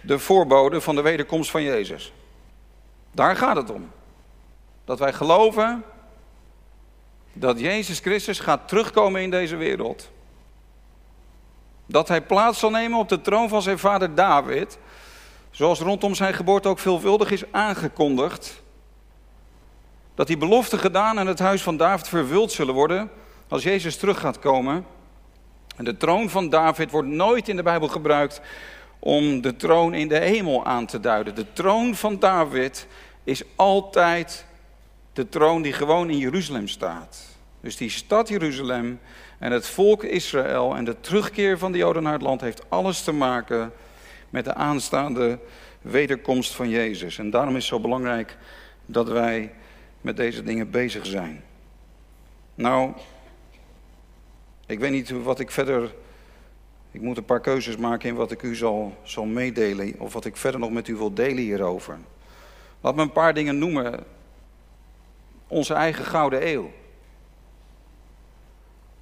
[0.01, 2.13] de voorbode van de wederkomst van Jezus.
[3.11, 3.91] Daar gaat het om.
[4.85, 5.85] Dat wij geloven
[7.33, 10.11] dat Jezus Christus gaat terugkomen in deze wereld.
[11.93, 14.79] Dat hij plaats zal nemen op de troon van zijn vader David.
[15.51, 18.63] Zoals rondom zijn geboorte ook veelvuldig is aangekondigd.
[20.15, 23.11] Dat die beloften gedaan en het huis van David vervuld zullen worden
[23.49, 24.87] als Jezus terug gaat komen.
[25.77, 28.41] En de troon van David wordt nooit in de Bijbel gebruikt
[28.99, 31.35] om de troon in de hemel aan te duiden.
[31.35, 32.87] De troon van David
[33.25, 34.47] is altijd
[35.13, 37.27] de troon die gewoon in Jeruzalem staat.
[37.61, 39.01] Dus die stad Jeruzalem
[39.43, 43.03] en het volk Israël en de terugkeer van de Joden naar het land heeft alles
[43.03, 43.73] te maken
[44.31, 45.39] met de aanstaande
[45.81, 47.19] wederkomst van Jezus.
[47.19, 48.37] En daarom is het zo belangrijk
[48.87, 49.53] dat wij
[50.01, 51.45] met deze dingen bezig zijn.
[52.55, 52.93] Nou,
[54.67, 55.95] ik weet niet wat ik verder.
[56.91, 59.95] Ik moet een paar keuzes maken in wat ik u zal, zal meedelen.
[59.99, 61.99] Of wat ik verder nog met u wil delen hierover.
[62.81, 64.05] Laat me een paar dingen noemen
[65.47, 66.71] onze eigen gouden eeuw.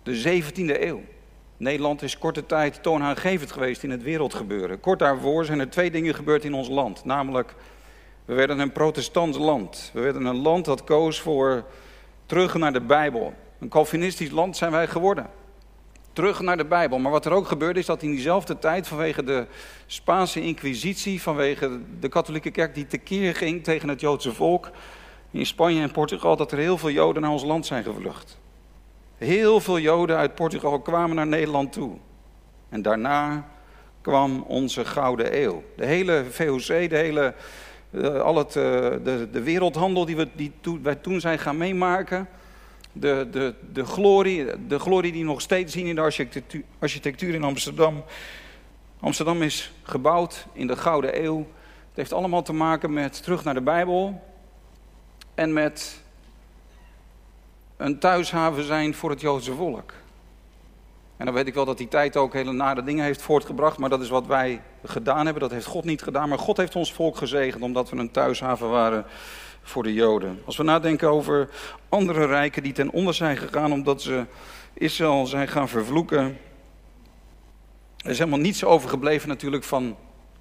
[0.03, 1.03] De 17e eeuw.
[1.57, 4.81] Nederland is korte tijd toonaangevend geweest in het wereldgebeuren.
[4.81, 7.05] Kort daarvoor zijn er twee dingen gebeurd in ons land.
[7.05, 7.55] Namelijk,
[8.25, 9.91] we werden een protestant land.
[9.95, 11.65] We werden een land dat koos voor
[12.27, 13.35] terug naar de Bijbel.
[13.59, 15.27] Een Calvinistisch land zijn wij geworden.
[16.13, 16.99] Terug naar de Bijbel.
[16.99, 19.47] Maar wat er ook gebeurde is dat in diezelfde tijd vanwege de
[19.87, 24.71] Spaanse inquisitie, vanwege de katholieke kerk die tekeer ging tegen het Joodse volk,
[25.31, 28.39] in Spanje en Portugal dat er heel veel Joden naar ons land zijn gevlucht.
[29.21, 31.97] Heel veel Joden uit Portugal kwamen naar Nederland toe.
[32.69, 33.49] En daarna
[34.01, 35.63] kwam onze Gouden Eeuw.
[35.77, 37.35] De hele VOC, de hele,
[37.91, 38.63] uh, al het, uh,
[39.05, 42.29] de, de, wereldhandel die, we, die to, wij toen zijn gaan meemaken.
[42.93, 47.35] De, de, de, glorie, de glorie die we nog steeds zien in de architectuur, architectuur
[47.35, 48.05] in Amsterdam.
[49.01, 51.39] Amsterdam is gebouwd in de Gouden Eeuw.
[51.89, 54.23] Het heeft allemaal te maken met terug naar de Bijbel
[55.35, 56.00] en met
[57.81, 59.93] een thuishaven zijn voor het Joodse volk.
[61.17, 63.89] En dan weet ik wel dat die tijd ook hele nare dingen heeft voortgebracht, maar
[63.89, 65.43] dat is wat wij gedaan hebben.
[65.43, 68.71] Dat heeft God niet gedaan, maar God heeft ons volk gezegend omdat we een thuishaven
[68.71, 69.05] waren
[69.63, 70.43] voor de Joden.
[70.45, 71.49] Als we nadenken over
[71.89, 74.25] andere rijken die ten onder zijn gegaan omdat ze
[74.73, 76.39] Israël zijn gaan vervloeken.
[77.97, 79.97] Er is helemaal niets overgebleven natuurlijk van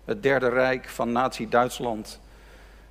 [0.06, 2.19] het Derde Rijk, van Nazi-Duitsland.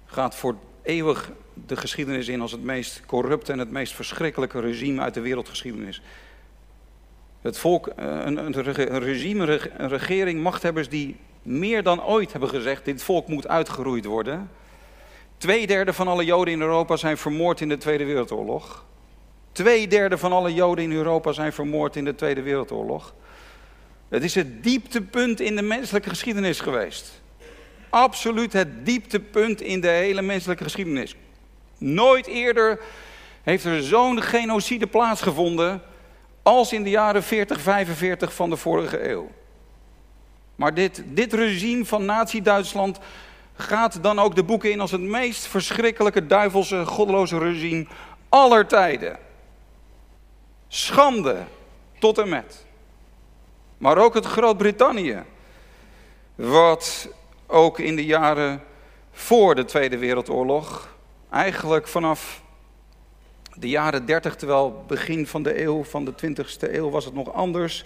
[0.06, 0.56] Gaat voor
[0.88, 1.31] eeuwig
[1.66, 6.03] de geschiedenis in als het meest corrupte en het meest verschrikkelijke regime uit de wereldgeschiedenis.
[7.40, 12.85] Het volk, eh, een, een regime, een regering, machthebbers die meer dan ooit hebben gezegd:
[12.85, 14.51] dit volk moet uitgeroeid worden.
[15.37, 18.85] Tweederde van alle Joden in Europa zijn vermoord in de Tweede Wereldoorlog.
[19.53, 23.14] Tweederde van alle Joden in Europa zijn vermoord in de Tweede Wereldoorlog.
[24.09, 27.22] Het is het dieptepunt in de menselijke geschiedenis geweest.
[27.90, 31.16] Absoluut het dieptepunt in de hele menselijke geschiedenis.
[31.79, 32.81] Nooit eerder
[33.42, 35.83] heeft er zo'n genocide plaatsgevonden
[36.42, 39.31] als in de jaren 40, 45 van de vorige eeuw.
[40.55, 42.98] Maar dit, dit regime van Nazi-Duitsland
[43.57, 47.87] gaat dan ook de boeken in als het meest verschrikkelijke, duivelse, goddeloze regime
[48.29, 49.18] aller tijden.
[50.68, 51.44] Schande
[51.98, 52.66] tot en met.
[53.79, 55.22] Maar ook het Groot-Brittannië,
[56.35, 57.09] wat
[57.50, 58.62] ook in de jaren
[59.11, 60.96] voor de Tweede Wereldoorlog,
[61.30, 62.42] eigenlijk vanaf
[63.54, 67.32] de jaren 30, terwijl begin van de eeuw, van de 20ste eeuw was het nog
[67.32, 67.84] anders.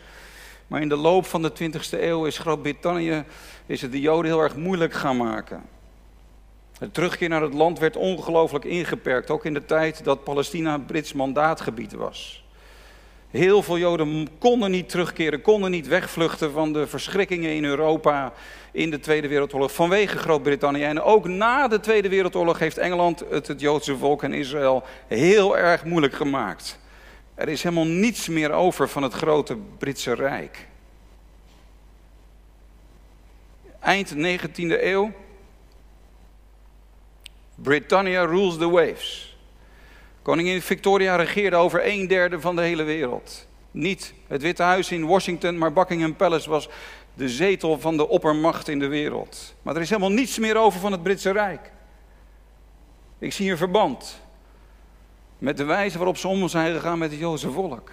[0.66, 3.25] Maar in de loop van de 20ste eeuw is Groot-Brittannië
[3.81, 5.62] het de Joden heel erg moeilijk gaan maken.
[6.79, 11.12] De terugkeer naar het land werd ongelooflijk ingeperkt, ook in de tijd dat Palestina Brits
[11.12, 12.44] mandaatgebied was.
[13.33, 18.33] Heel veel Joden konden niet terugkeren, konden niet wegvluchten van de verschrikkingen in Europa
[18.73, 20.83] in de Tweede Wereldoorlog vanwege Groot-Brittannië.
[20.83, 25.59] En ook na de Tweede Wereldoorlog heeft Engeland het, het Joodse volk en Israël heel
[25.59, 26.79] erg moeilijk gemaakt.
[27.35, 30.66] Er is helemaal niets meer over van het grote Britse Rijk.
[33.81, 35.12] Eind 19e eeuw.
[37.55, 39.32] Britannia rules the waves.
[40.23, 43.47] Koningin Victoria regeerde over een derde van de hele wereld.
[43.71, 46.69] Niet het Witte Huis in Washington, maar Buckingham Palace was
[47.15, 49.55] de zetel van de oppermacht in de wereld.
[49.63, 51.73] Maar er is helemaal niets meer over van het Britse Rijk.
[53.19, 54.21] Ik zie een verband
[55.39, 57.91] met de wijze waarop ze om zijn gegaan met het Joodse volk.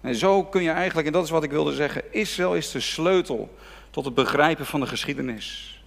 [0.00, 2.80] En zo kun je eigenlijk, en dat is wat ik wilde zeggen, Israël is de
[2.80, 3.54] sleutel
[3.90, 5.82] tot het begrijpen van de geschiedenis.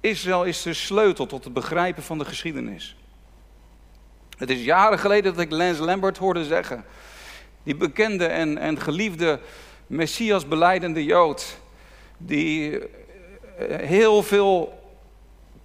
[0.00, 2.96] Israël is de sleutel tot het begrijpen van de geschiedenis.
[4.36, 6.84] Het is jaren geleden dat ik Lance Lambert hoorde zeggen,
[7.62, 9.40] die bekende en, en geliefde
[9.86, 11.58] Messias beleidende Jood,
[12.16, 12.86] die eh,
[13.78, 14.82] heel veel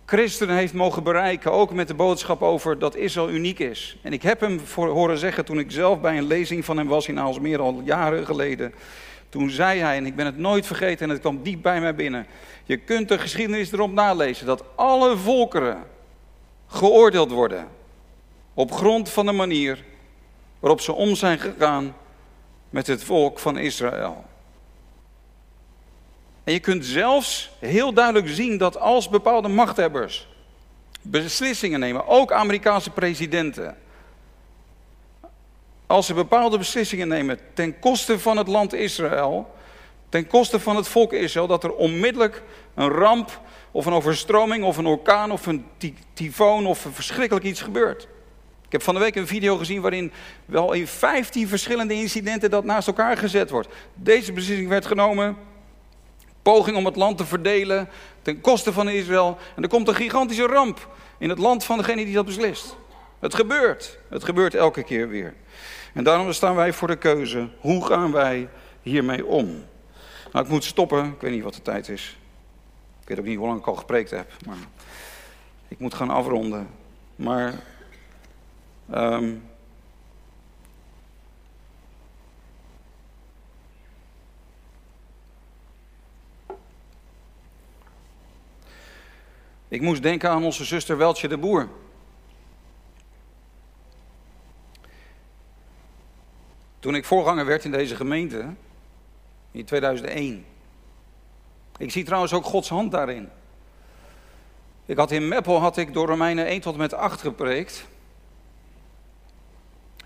[0.05, 3.97] christenen heeft mogen bereiken, ook met de boodschap over dat Israël uniek is.
[4.01, 6.87] En ik heb hem voor horen zeggen toen ik zelf bij een lezing van hem
[6.87, 8.73] was in Aalsmeer al jaren geleden.
[9.29, 11.95] Toen zei hij, en ik ben het nooit vergeten en het kwam diep bij mij
[11.95, 12.25] binnen.
[12.63, 15.83] Je kunt de geschiedenis erop nalezen dat alle volkeren
[16.67, 17.67] geoordeeld worden
[18.53, 19.83] op grond van de manier
[20.59, 21.95] waarop ze om zijn gegaan
[22.69, 24.25] met het volk van Israël.
[26.43, 30.27] En je kunt zelfs heel duidelijk zien dat als bepaalde machthebbers
[31.01, 33.77] beslissingen nemen, ook Amerikaanse presidenten,
[35.87, 39.53] als ze bepaalde beslissingen nemen ten koste van het land Israël,
[40.09, 42.43] ten koste van het volk Israël, dat er onmiddellijk
[42.75, 45.65] een ramp of een overstroming of een orkaan of een
[46.13, 48.07] tyfoon of een verschrikkelijk iets gebeurt.
[48.69, 50.11] Ik heb van de week een video gezien waarin
[50.45, 53.67] wel in 15 verschillende incidenten dat naast elkaar gezet wordt.
[53.93, 55.37] Deze beslissing werd genomen,
[56.41, 57.89] poging om het land te verdelen
[58.21, 59.37] ten koste van Israël.
[59.55, 62.77] En er komt een gigantische ramp in het land van degene die dat beslist.
[63.19, 63.99] Het gebeurt.
[64.09, 65.33] Het gebeurt elke keer weer.
[65.93, 67.49] En daarom staan wij voor de keuze.
[67.59, 68.49] Hoe gaan wij
[68.81, 69.45] hiermee om?
[70.31, 71.05] Nou, ik moet stoppen.
[71.05, 72.17] Ik weet niet wat de tijd is.
[73.01, 74.31] Ik weet ook niet hoe lang ik al gepreekt heb.
[74.45, 74.57] Maar
[75.67, 76.67] ik moet gaan afronden.
[77.15, 77.53] Maar
[78.93, 79.49] Um,
[89.67, 91.69] ik moest denken aan onze zuster Weltje de Boer.
[96.79, 98.53] Toen ik voorganger werd in deze gemeente,
[99.51, 100.45] in 2001.
[101.77, 103.29] Ik zie trouwens ook Gods hand daarin.
[104.85, 107.87] Ik had in Meppel had ik door Romeinen 1 tot en met 8 gepreekt.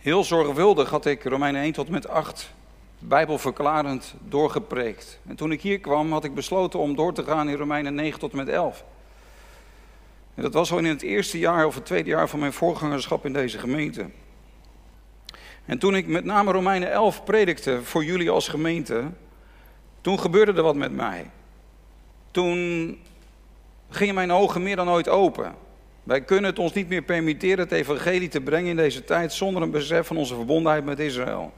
[0.04, 2.54] Heel zorgvuldig had ik Romeinen 1 tot en met 8
[3.00, 5.20] bijbelverklarend doorgepreekt.
[5.28, 8.20] En toen ik hier kwam had ik besloten om door te gaan in Romeinen 9
[8.20, 8.84] tot en met 11.
[10.36, 13.26] En dat was al in het eerste jaar of het tweede jaar van mijn voorgangerschap
[13.26, 14.10] in deze gemeente.
[15.66, 19.04] En toen ik met name Romeinen 11 predikte voor jullie als gemeente,
[20.02, 21.30] toen gebeurde er wat met mij.
[22.32, 22.98] Toen
[23.90, 25.56] gingen mijn ogen meer dan ooit open.
[26.04, 29.62] Wij kunnen het ons niet meer permitteren het evangelie te brengen in deze tijd zonder
[29.62, 31.54] een besef van onze verbondenheid met Israël.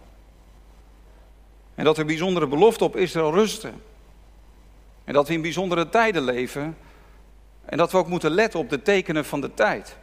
[1.76, 3.82] En dat er bijzondere beloften op Israël rusten.
[5.04, 6.78] En dat we in bijzondere tijden leven.
[7.66, 9.98] En dat we ook moeten letten op de tekenen van de tijd.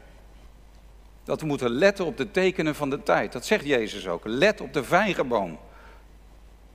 [1.25, 3.33] Dat we moeten letten op de tekenen van de tijd.
[3.33, 4.23] Dat zegt Jezus ook.
[4.25, 5.59] Let op de vijgenboom.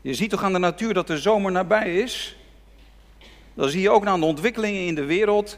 [0.02, 2.38] Je ziet toch aan de natuur dat de zomer nabij is?
[3.54, 5.58] Dan zie je ook aan de ontwikkelingen in de wereld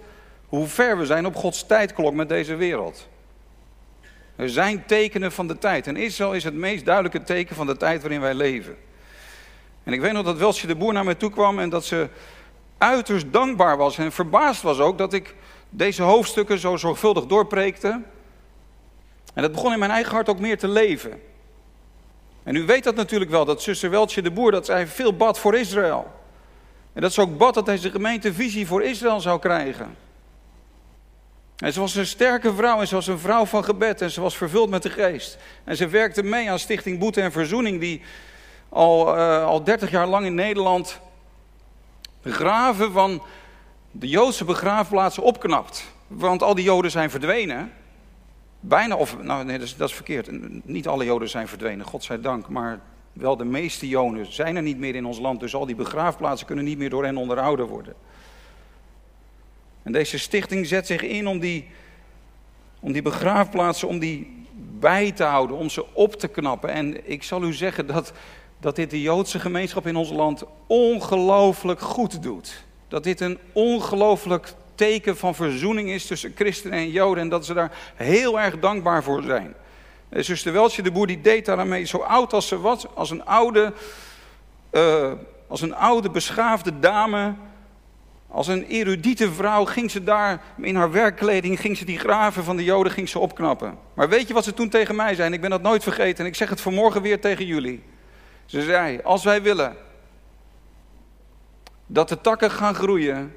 [0.50, 3.08] hoe ver we zijn op Gods tijdklok met deze wereld.
[4.36, 5.88] Er zijn tekenen van de tijd.
[5.88, 8.78] En Israël is het meest duidelijke teken van de tijd waarin wij leven.
[9.84, 12.10] En ik weet nog dat Welsje de Boer naar mij toe kwam en dat ze
[12.78, 15.36] uiterst dankbaar was en verbaasd was ook dat ik
[15.70, 18.02] deze hoofdstukken zo zorgvuldig doorpreekte.
[19.34, 21.22] En dat begon in mijn eigen hart ook meer te leven.
[22.43, 25.39] En u weet dat natuurlijk wel, dat zuster Weltje de Boer, dat zij veel bad
[25.39, 26.12] voor Israël.
[26.93, 29.95] En dat ze ook bad dat deze gemeente visie voor Israël zou krijgen.
[31.60, 34.22] En ze was een sterke vrouw en ze was een vrouw van gebed en ze
[34.22, 35.38] was vervuld met de geest.
[35.64, 38.01] En ze werkte mee aan Stichting Boete en Verzoening, die
[38.70, 40.99] al, uh, al 30 jaar lang in Nederland
[42.22, 43.22] de graven van
[43.91, 45.86] de Joodse begraafplaatsen opknapt.
[46.07, 47.72] Want al die Joden zijn verdwenen.
[48.60, 50.30] Bijna, of nou nee, dat is, verkeerd.
[50.66, 52.49] Niet alle Joden zijn verdwenen, godzijdank.
[52.49, 52.80] Maar
[53.14, 55.39] wel de meeste Joden zijn er niet meer in ons land.
[55.39, 57.93] Dus al die begraafplaatsen kunnen niet meer door hen onderhouden worden.
[59.89, 61.67] En deze stichting zet zich in om die,
[62.79, 64.45] om die begraafplaatsen, om die
[64.79, 66.69] bij te houden, om ze op te knappen.
[66.69, 68.11] En ik zal u zeggen dat,
[68.59, 72.63] dat dit de Joodse gemeenschap in ons land ongelooflijk goed doet.
[72.87, 77.23] Dat dit een ongelooflijk teken van verzoening is tussen christenen en joden.
[77.23, 79.53] En dat ze daar heel erg dankbaar voor zijn.
[80.09, 82.95] Eh, zuster Weltje de Boer die deed daarmee zo oud als ze was.
[82.95, 83.73] Als een oude,
[84.71, 85.11] uh,
[85.47, 87.33] als een oude beschaafde dame.
[88.32, 92.57] Als een erudite vrouw ging ze daar in haar werkkleding, ging ze die graven van
[92.57, 93.77] de Joden ging ze opknappen.
[93.93, 95.34] Maar weet je wat ze toen tegen mij zei?
[95.34, 97.84] Ik ben dat nooit vergeten en ik zeg het vanmorgen weer tegen jullie.
[98.45, 99.75] Ze zei, als wij willen
[101.86, 103.36] dat de takken gaan groeien,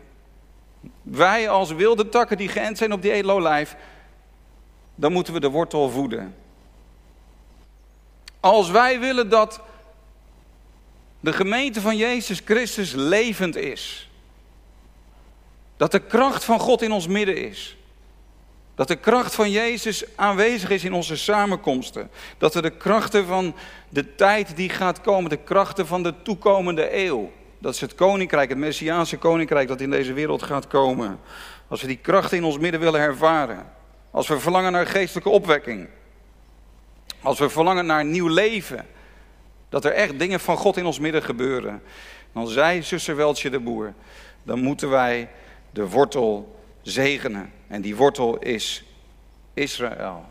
[1.03, 3.77] wij als wilde takken die geënt zijn op die edelolijf,
[4.95, 6.35] dan moeten we de wortel voeden.
[8.41, 9.61] Als wij willen dat
[11.21, 14.11] de gemeente van Jezus Christus levend is,
[15.83, 17.77] dat de kracht van God in ons midden is,
[18.75, 23.55] dat de kracht van Jezus aanwezig is in onze samenkomsten, dat we de krachten van
[23.89, 28.49] de tijd die gaat komen, de krachten van de toekomende eeuw, dat is het koninkrijk,
[28.49, 31.21] het Messiaanse koninkrijk dat in deze wereld gaat komen.
[31.69, 33.73] Als we die krachten in ons midden willen ervaren.
[34.11, 35.89] Als we verlangen naar geestelijke opwekking.
[37.23, 38.87] Als we verlangen naar nieuw leven.
[39.69, 41.83] Dat er echt dingen van God in ons midden gebeuren.
[42.33, 43.95] Dan zei zuster Weltje de Boer.
[44.43, 45.29] Dan moeten wij
[45.73, 47.53] de wortel zegenen.
[47.67, 48.85] En die wortel is
[49.55, 50.25] Israël.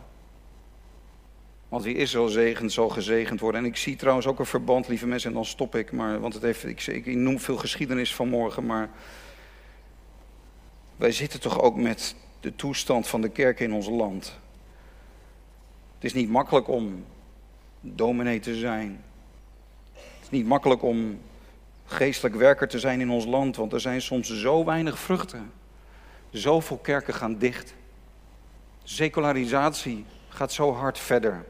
[1.68, 3.62] Want wie Israël zegent, zal gezegend worden.
[3.62, 5.92] En ik zie trouwens ook een verband, lieve mensen, en dan stop ik.
[5.92, 8.90] Maar, want het heeft, ik, ik noem veel geschiedenis vanmorgen, maar
[10.96, 14.38] wij zitten toch ook met de toestand van de kerk in ons land.
[15.96, 17.06] Het is niet makkelijk om
[17.82, 19.04] dominee te zijn.
[19.94, 21.20] Het is niet makkelijk om
[21.92, 25.52] geestelijk werker te zijn in ons land, want er zijn soms zo weinig vruchten.
[26.30, 27.74] Zoveel kerken gaan dicht.
[28.84, 31.46] Secularisatie gaat zo hard verder.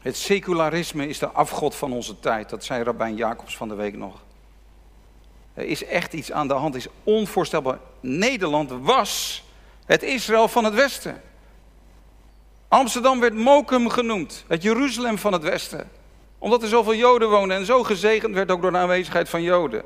[0.00, 2.50] Het secularisme is de afgod van onze tijd.
[2.50, 4.22] Dat zei Rabijn Jacobs van de week nog.
[5.54, 6.74] Er is echt iets aan de hand.
[6.74, 7.78] Is onvoorstelbaar.
[8.00, 9.44] Nederland was
[9.86, 11.22] het Israël van het Westen.
[12.68, 14.44] Amsterdam werd Mokum genoemd.
[14.46, 15.90] Het Jeruzalem van het Westen.
[16.44, 19.82] Omdat er zoveel Joden wonen en zo gezegend werd ook door de aanwezigheid van Joden.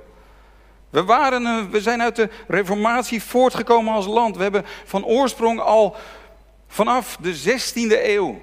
[0.90, 4.36] We, waren, we zijn uit de Reformatie voortgekomen als land.
[4.36, 5.96] We hebben van oorsprong al
[6.66, 8.40] vanaf de 16e eeuw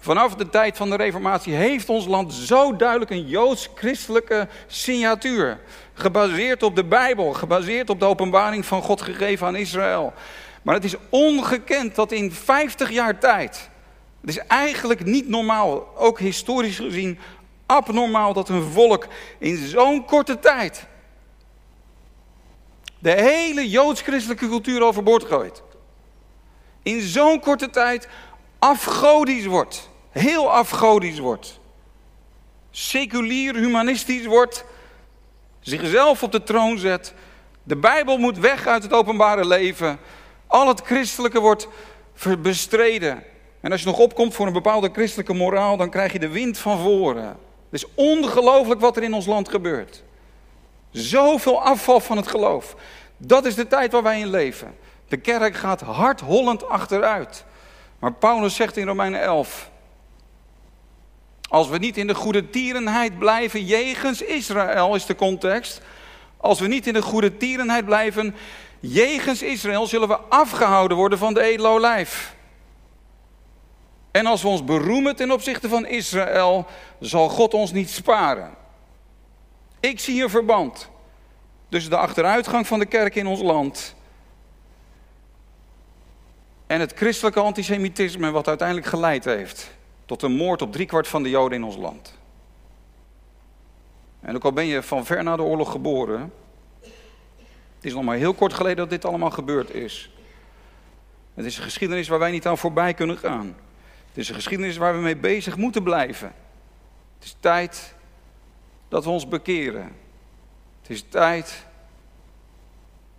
[0.00, 5.60] Vanaf de tijd van de Reformatie heeft ons land zo duidelijk een joods-christelijke signatuur.
[5.94, 10.12] Gebaseerd op de Bijbel, gebaseerd op de openbaring van God gegeven aan Israël.
[10.62, 13.69] Maar het is ongekend dat in 50 jaar tijd,
[14.20, 17.18] het is eigenlijk niet normaal, ook historisch gezien
[17.66, 19.06] abnormaal dat een volk
[19.38, 20.86] in zo'n korte tijd
[22.98, 25.62] de hele joods-christelijke cultuur overboord gooit.
[26.82, 28.08] In zo'n korte tijd
[28.58, 31.60] afgodisch wordt heel afgodisch wordt.
[32.70, 34.64] Seculier, humanistisch wordt.
[35.60, 37.14] Zichzelf op de troon zet.
[37.62, 39.98] De Bijbel moet weg uit het openbare leven.
[40.46, 41.68] Al het christelijke wordt
[42.38, 43.24] bestreden.
[43.60, 46.58] En als je nog opkomt voor een bepaalde christelijke moraal, dan krijg je de wind
[46.58, 47.24] van voren.
[47.70, 50.02] Het is ongelooflijk wat er in ons land gebeurt.
[50.90, 52.76] Zoveel afval van het geloof.
[53.16, 54.74] Dat is de tijd waar wij in leven.
[55.08, 57.44] De kerk gaat hardhollend achteruit.
[57.98, 59.70] Maar Paulus zegt in Romeinen 11:
[61.48, 65.80] als we niet in de goede tierenheid blijven, jegens Israël is de context.
[66.36, 68.34] Als we niet in de goede tierenheid blijven,
[68.80, 72.34] jegens Israël, zullen we afgehouden worden van de edele olijf.
[74.10, 76.66] En als we ons beroemen ten opzichte van Israël,
[77.00, 78.50] zal God ons niet sparen.
[79.80, 80.90] Ik zie een verband
[81.68, 83.94] tussen de achteruitgang van de kerk in ons land
[86.66, 89.70] en het christelijke antisemitisme wat uiteindelijk geleid heeft
[90.06, 92.18] tot een moord op driekwart van de Joden in ons land.
[94.20, 96.32] En ook al ben je van ver na de oorlog geboren,
[97.76, 100.10] het is nog maar heel kort geleden dat dit allemaal gebeurd is.
[101.34, 103.56] Het is een geschiedenis waar wij niet aan voorbij kunnen gaan.
[104.10, 106.32] Het is een geschiedenis waar we mee bezig moeten blijven.
[107.14, 107.94] Het is tijd
[108.88, 109.92] dat we ons bekeren.
[110.80, 111.66] Het is tijd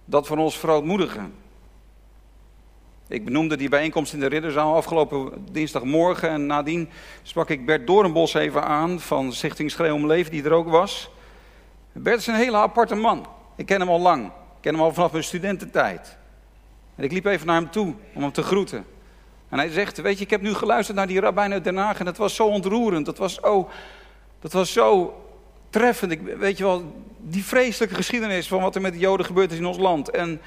[0.06, 1.34] dat we ons verootmoedigen.
[3.08, 6.30] Ik benoemde die bijeenkomst in de Ridderzaal afgelopen dinsdagmorgen.
[6.30, 6.90] En nadien
[7.24, 11.10] sprak ik Bert Doornbos even aan van Stichting Schreeuw om Leven, die er ook was.
[11.92, 13.28] Bert is een hele aparte man.
[13.56, 14.26] Ik ken hem al lang.
[14.26, 16.18] Ik ken hem al vanaf mijn studententijd.
[16.96, 18.86] En ik liep even naar hem toe om hem te groeten.
[19.52, 22.00] En hij zegt, weet je, ik heb nu geluisterd naar die rabbijn uit Den Haag
[22.00, 23.06] en dat was zo ontroerend.
[23.06, 23.70] Dat was zo,
[24.40, 25.22] dat was zo
[25.70, 26.12] treffend.
[26.12, 29.58] Ik, weet je wel, die vreselijke geschiedenis van wat er met de Joden gebeurd is
[29.58, 30.10] in ons land.
[30.10, 30.42] En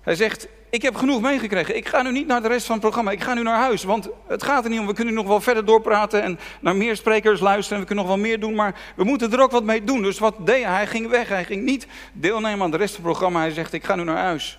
[0.00, 1.76] hij zegt, ik heb genoeg meegekregen.
[1.76, 3.10] Ik ga nu niet naar de rest van het programma.
[3.10, 3.84] Ik ga nu naar huis.
[3.84, 4.86] Want het gaat er niet om.
[4.86, 7.74] We kunnen nog wel verder doorpraten en naar meer sprekers luisteren.
[7.74, 8.54] En we kunnen nog wel meer doen.
[8.54, 10.02] Maar we moeten er ook wat mee doen.
[10.02, 10.74] Dus wat deed hij?
[10.74, 11.28] Hij ging weg.
[11.28, 13.40] Hij ging niet deelnemen aan de rest van het programma.
[13.40, 14.58] Hij zegt, ik ga nu naar huis.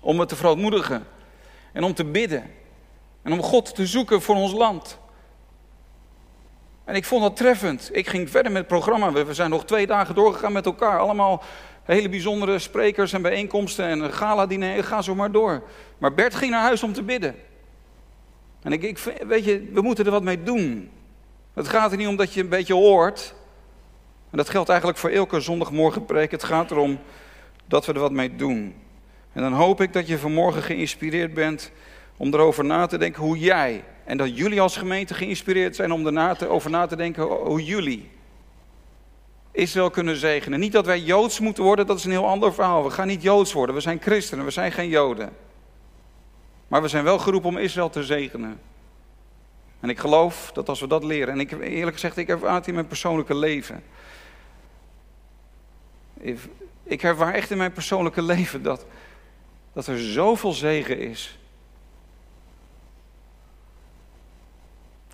[0.00, 1.06] Om me te verootmoedigen.
[1.72, 2.50] En om te bidden.
[3.22, 4.98] En om God te zoeken voor ons land.
[6.84, 7.90] En ik vond dat treffend.
[7.92, 9.12] Ik ging verder met het programma.
[9.12, 10.98] We zijn nog twee dagen doorgegaan met elkaar.
[10.98, 11.42] Allemaal
[11.82, 14.84] hele bijzondere sprekers en bijeenkomsten en een gala-diner.
[14.84, 15.62] Ga zo maar door.
[15.98, 17.34] Maar Bert ging naar huis om te bidden.
[18.62, 20.90] En ik, ik, weet je, we moeten er wat mee doen.
[21.54, 23.34] Het gaat er niet om dat je een beetje hoort.
[24.30, 26.30] En dat geldt eigenlijk voor elke zondagmorgen preek.
[26.30, 26.98] Het gaat erom
[27.66, 28.74] dat we er wat mee doen.
[29.38, 31.70] En dan hoop ik dat je vanmorgen geïnspireerd bent
[32.16, 36.06] om erover na te denken hoe jij en dat jullie als gemeente geïnspireerd zijn om
[36.06, 38.10] erover na te denken hoe jullie
[39.52, 40.60] Israël kunnen zegenen.
[40.60, 42.84] Niet dat wij Joods moeten worden, dat is een heel ander verhaal.
[42.84, 45.30] We gaan niet Joods worden, we zijn christenen, we zijn geen Joden.
[46.68, 48.60] Maar we zijn wel geroepen om Israël te zegenen.
[49.80, 52.68] En ik geloof dat als we dat leren, en ik eerlijk gezegd, ik ervaar het
[52.68, 53.82] in mijn persoonlijke leven.
[56.82, 58.86] Ik ervaar echt in mijn persoonlijke leven dat,
[59.78, 61.38] dat er zoveel zegen is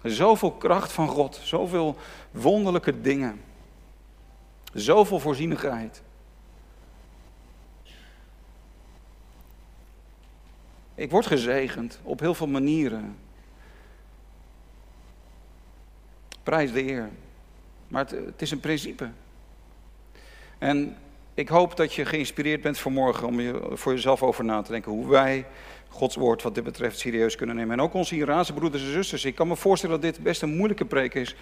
[0.02, 1.96] Zoveel kracht van God, zoveel
[2.30, 3.40] wonderlijke dingen.
[4.72, 6.02] Zoveel voorzienigheid.
[10.94, 13.16] Ik word gezegend op heel veel manieren.
[16.42, 17.10] Prijs de Heer.
[17.88, 19.10] Maar het, het, is een principe.
[20.58, 20.96] En
[21.34, 24.92] ik hoop dat je geïnspireerd bent vanmorgen om je, voor jezelf over na te denken
[24.92, 25.46] hoe wij
[25.88, 27.72] Gods woord wat dit betreft serieus kunnen nemen.
[27.72, 29.24] En ook onze Iraanse broeders en zusters.
[29.24, 31.36] Ik kan me voorstellen dat dit best een moeilijke preek is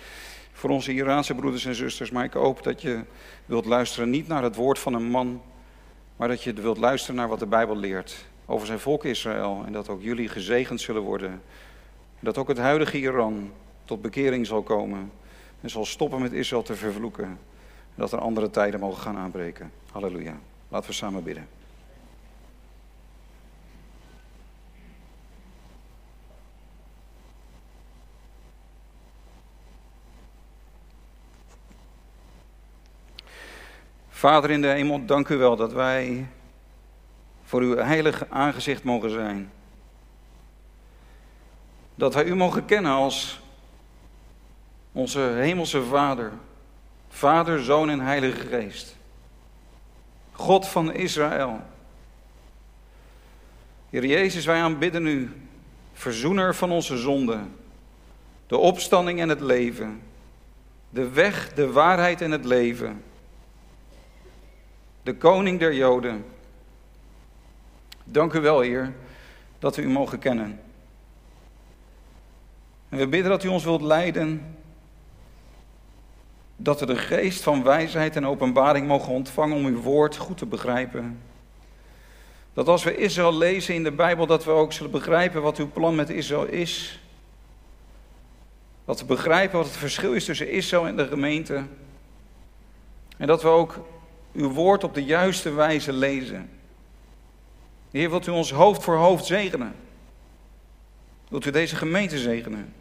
[0.53, 2.11] voor onze Iraanse broeders en zusters.
[2.11, 3.01] Maar ik hoop dat je
[3.47, 5.43] wilt luisteren niet naar het woord van een man,
[6.17, 9.63] maar dat je wilt luisteren naar wat de Bijbel leert over zijn volk Israël.
[9.67, 11.31] En dat ook jullie gezegend zullen worden.
[11.31, 13.51] En dat ook het huidige Iran
[13.85, 15.11] tot bekering zal komen.
[15.61, 17.39] En zal stoppen met Israël te vervloeken.
[17.95, 19.73] Dat er andere tijden mogen gaan aanbreken.
[19.93, 20.37] Halleluja.
[20.69, 21.49] Laten we samen bidden.
[34.23, 36.27] Vader in de hemel, dank u wel dat wij
[37.43, 39.53] voor uw heilige aangezicht mogen zijn.
[41.95, 43.41] Dat wij u mogen kennen als
[44.93, 46.33] onze hemelse Vader,
[47.13, 48.97] Vader, Zoon en Heilige Geest.
[50.33, 51.61] God van Israël.
[53.91, 55.33] Heer Jezus, wij aanbidden u,
[55.93, 57.57] verzoener van onze zonden,
[58.47, 60.03] de opstanding en het leven,
[60.91, 63.03] de weg, de waarheid en het leven
[65.03, 66.25] de koning der Joden.
[68.05, 68.93] Dank u wel, Heer,
[69.59, 70.61] dat we u mogen kennen.
[72.89, 74.52] En we bidden dat u ons wilt leiden,
[76.63, 80.47] dat we de geest van wijsheid en openbaring mogen ontvangen om uw woord goed te
[80.47, 81.21] begrijpen.
[82.53, 85.71] Dat als we Israël lezen in de Bijbel, dat we ook zullen begrijpen wat uw
[85.71, 87.01] plan met Israël is.
[88.85, 91.65] Dat we begrijpen wat het verschil is tussen Israël en de gemeente.
[93.17, 93.79] En dat we ook
[94.33, 96.51] uw woord op de juiste wijze lezen.
[97.91, 99.75] Heer, wilt u ons hoofd voor hoofd zegenen?
[101.29, 102.73] Wilt u deze gemeente zegenen?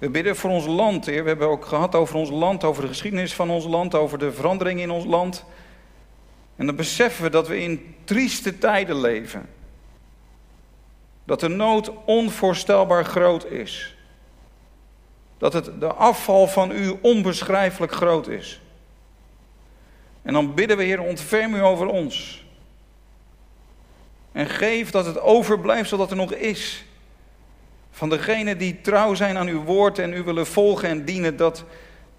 [0.00, 1.22] We bidden voor ons land, Heer.
[1.22, 4.32] We hebben ook gehad over ons land, over de geschiedenis van ons land, over de
[4.32, 5.44] verandering in ons land.
[6.56, 9.48] En dan beseffen we dat we in trieste tijden leven.
[11.24, 13.94] Dat de nood onvoorstelbaar groot is
[15.40, 18.60] dat het de afval van u onbeschrijfelijk groot is.
[20.22, 22.44] En dan bidden we, Heer, ontferm u over ons.
[24.32, 26.84] En geef dat het overblijft zodat er nog is.
[28.00, 31.64] Van degenen die trouw zijn aan uw woord en u willen volgen en dienen, dat,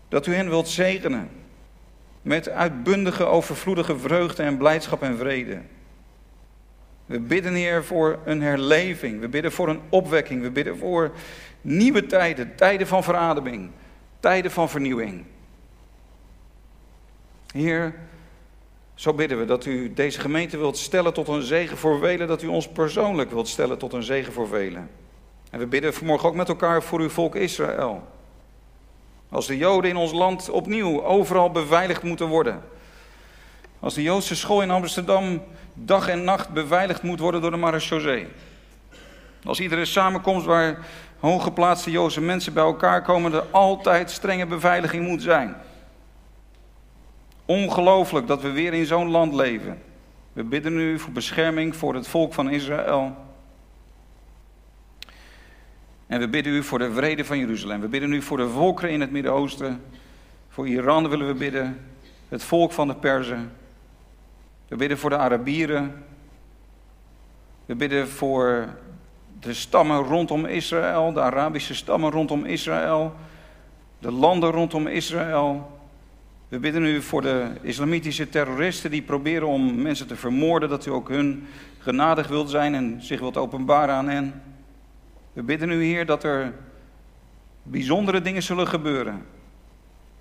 [0.09, 1.29] dat u hen wilt zegenen.
[2.21, 5.61] Met uitbundige, overvloedige vreugde en blijdschap en vrede.
[7.05, 9.19] We bidden, Heer, voor een herleving.
[9.19, 10.41] We bidden voor een opwekking.
[10.41, 11.11] We bidden voor
[11.61, 13.69] Nieuwe tijden, tijden van verademing,
[14.19, 15.25] tijden van vernieuwing.
[17.53, 17.93] Heer,
[18.93, 22.41] Zo bidden we dat u deze gemeente wilt stellen tot een zegen voor velen, dat
[22.41, 24.89] u ons persoonlijk wilt stellen tot een zegen voor velen.
[25.51, 28.07] En we bidden vanmorgen ook met elkaar voor uw volk Israël.
[29.29, 32.61] Als de Joden in ons land opnieuw overal beveiligd moeten worden.
[33.79, 35.43] Als de Joodse school in Amsterdam
[35.73, 38.27] dag en nacht beveiligd moet worden door de marechaussee.
[39.43, 40.85] Als iedere samenkomst waar
[41.19, 45.55] hooggeplaatste Joodse mensen bij elkaar komen, er altijd strenge beveiliging moet zijn.
[47.45, 49.81] Ongelooflijk dat we weer in zo'n land leven.
[50.33, 53.15] We bidden nu voor bescherming voor het volk van Israël.
[56.11, 57.81] En we bidden u voor de vrede van Jeruzalem.
[57.81, 59.81] We bidden u voor de volkeren in het Midden-Oosten.
[60.49, 61.79] Voor Iran willen we bidden.
[62.29, 63.51] Het volk van de Perzen.
[64.67, 66.03] We bidden voor de Arabieren.
[67.65, 68.69] We bidden voor
[69.39, 73.15] de stammen rondom Israël, de Arabische stammen rondom Israël,
[73.99, 75.79] de landen rondom Israël.
[76.47, 80.91] We bidden u voor de islamitische terroristen die proberen om mensen te vermoorden, dat u
[80.91, 81.47] ook hun
[81.79, 84.50] genadig wilt zijn en zich wilt openbaren aan hen.
[85.33, 86.53] We bidden u, Heer, dat er
[87.63, 89.25] bijzondere dingen zullen gebeuren.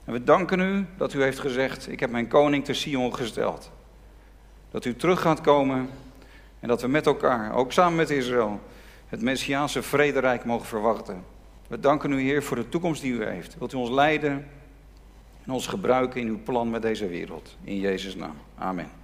[0.04, 3.70] En we danken u dat u heeft gezegd: Ik heb mijn koning te Sion gesteld.
[4.70, 5.88] Dat u terug gaat komen
[6.60, 8.60] en dat we met elkaar, ook samen met Israël,
[9.08, 11.24] het Messiaanse vrederijk mogen verwachten.
[11.66, 13.58] We danken u, Heer, voor de toekomst die u heeft.
[13.58, 14.46] Wilt u ons leiden
[15.44, 17.56] en ons gebruiken in uw plan met deze wereld.
[17.64, 18.34] In Jezus' naam.
[18.58, 18.99] Amen.